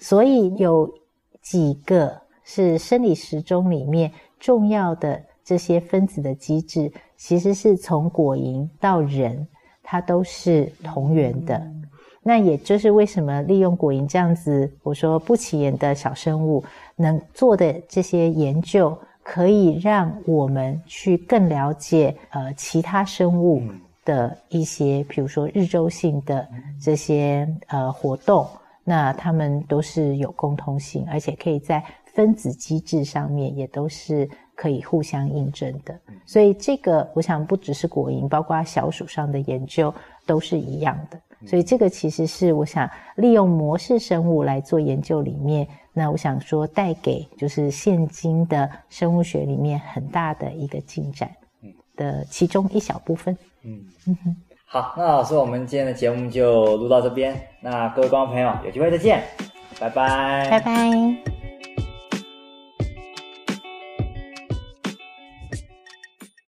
[0.00, 0.92] 所以有
[1.40, 4.10] 几个是生理时钟里面
[4.40, 9.46] 重要的这些分子的机制，其实是从果蝇到人，
[9.80, 11.62] 它都是同源的。
[12.24, 16.64] 那也就是为什么利用果蝇这样子，我说不起眼的小生物
[16.96, 18.98] 能做的这些研究。
[19.22, 23.62] 可以让我们去更了解呃其他生物
[24.04, 26.48] 的一些，比如说日周性的
[26.80, 28.46] 这些呃活动，
[28.82, 35.96] 那它们都是有共通性，而且可以在分子机制上面也都是可以互相印证的。
[36.26, 39.94] 所以这个我想不只是果蝇，包括小鼠上的研究
[40.26, 41.20] 都是一样的。
[41.46, 45.66] 所以这个其实是我想利用模式生物来做研究里面。
[45.92, 51.28] 那我想说，带给就是现今的生物学里面很大的一个进展
[51.96, 53.36] 的其中一小部分。
[53.64, 54.36] 嗯嗯哼，
[54.66, 57.36] 好，那老师，我们今天的节目就录到这边。
[57.60, 59.22] 那各位观众朋友，有机会再见，
[59.80, 61.39] 拜拜，拜拜。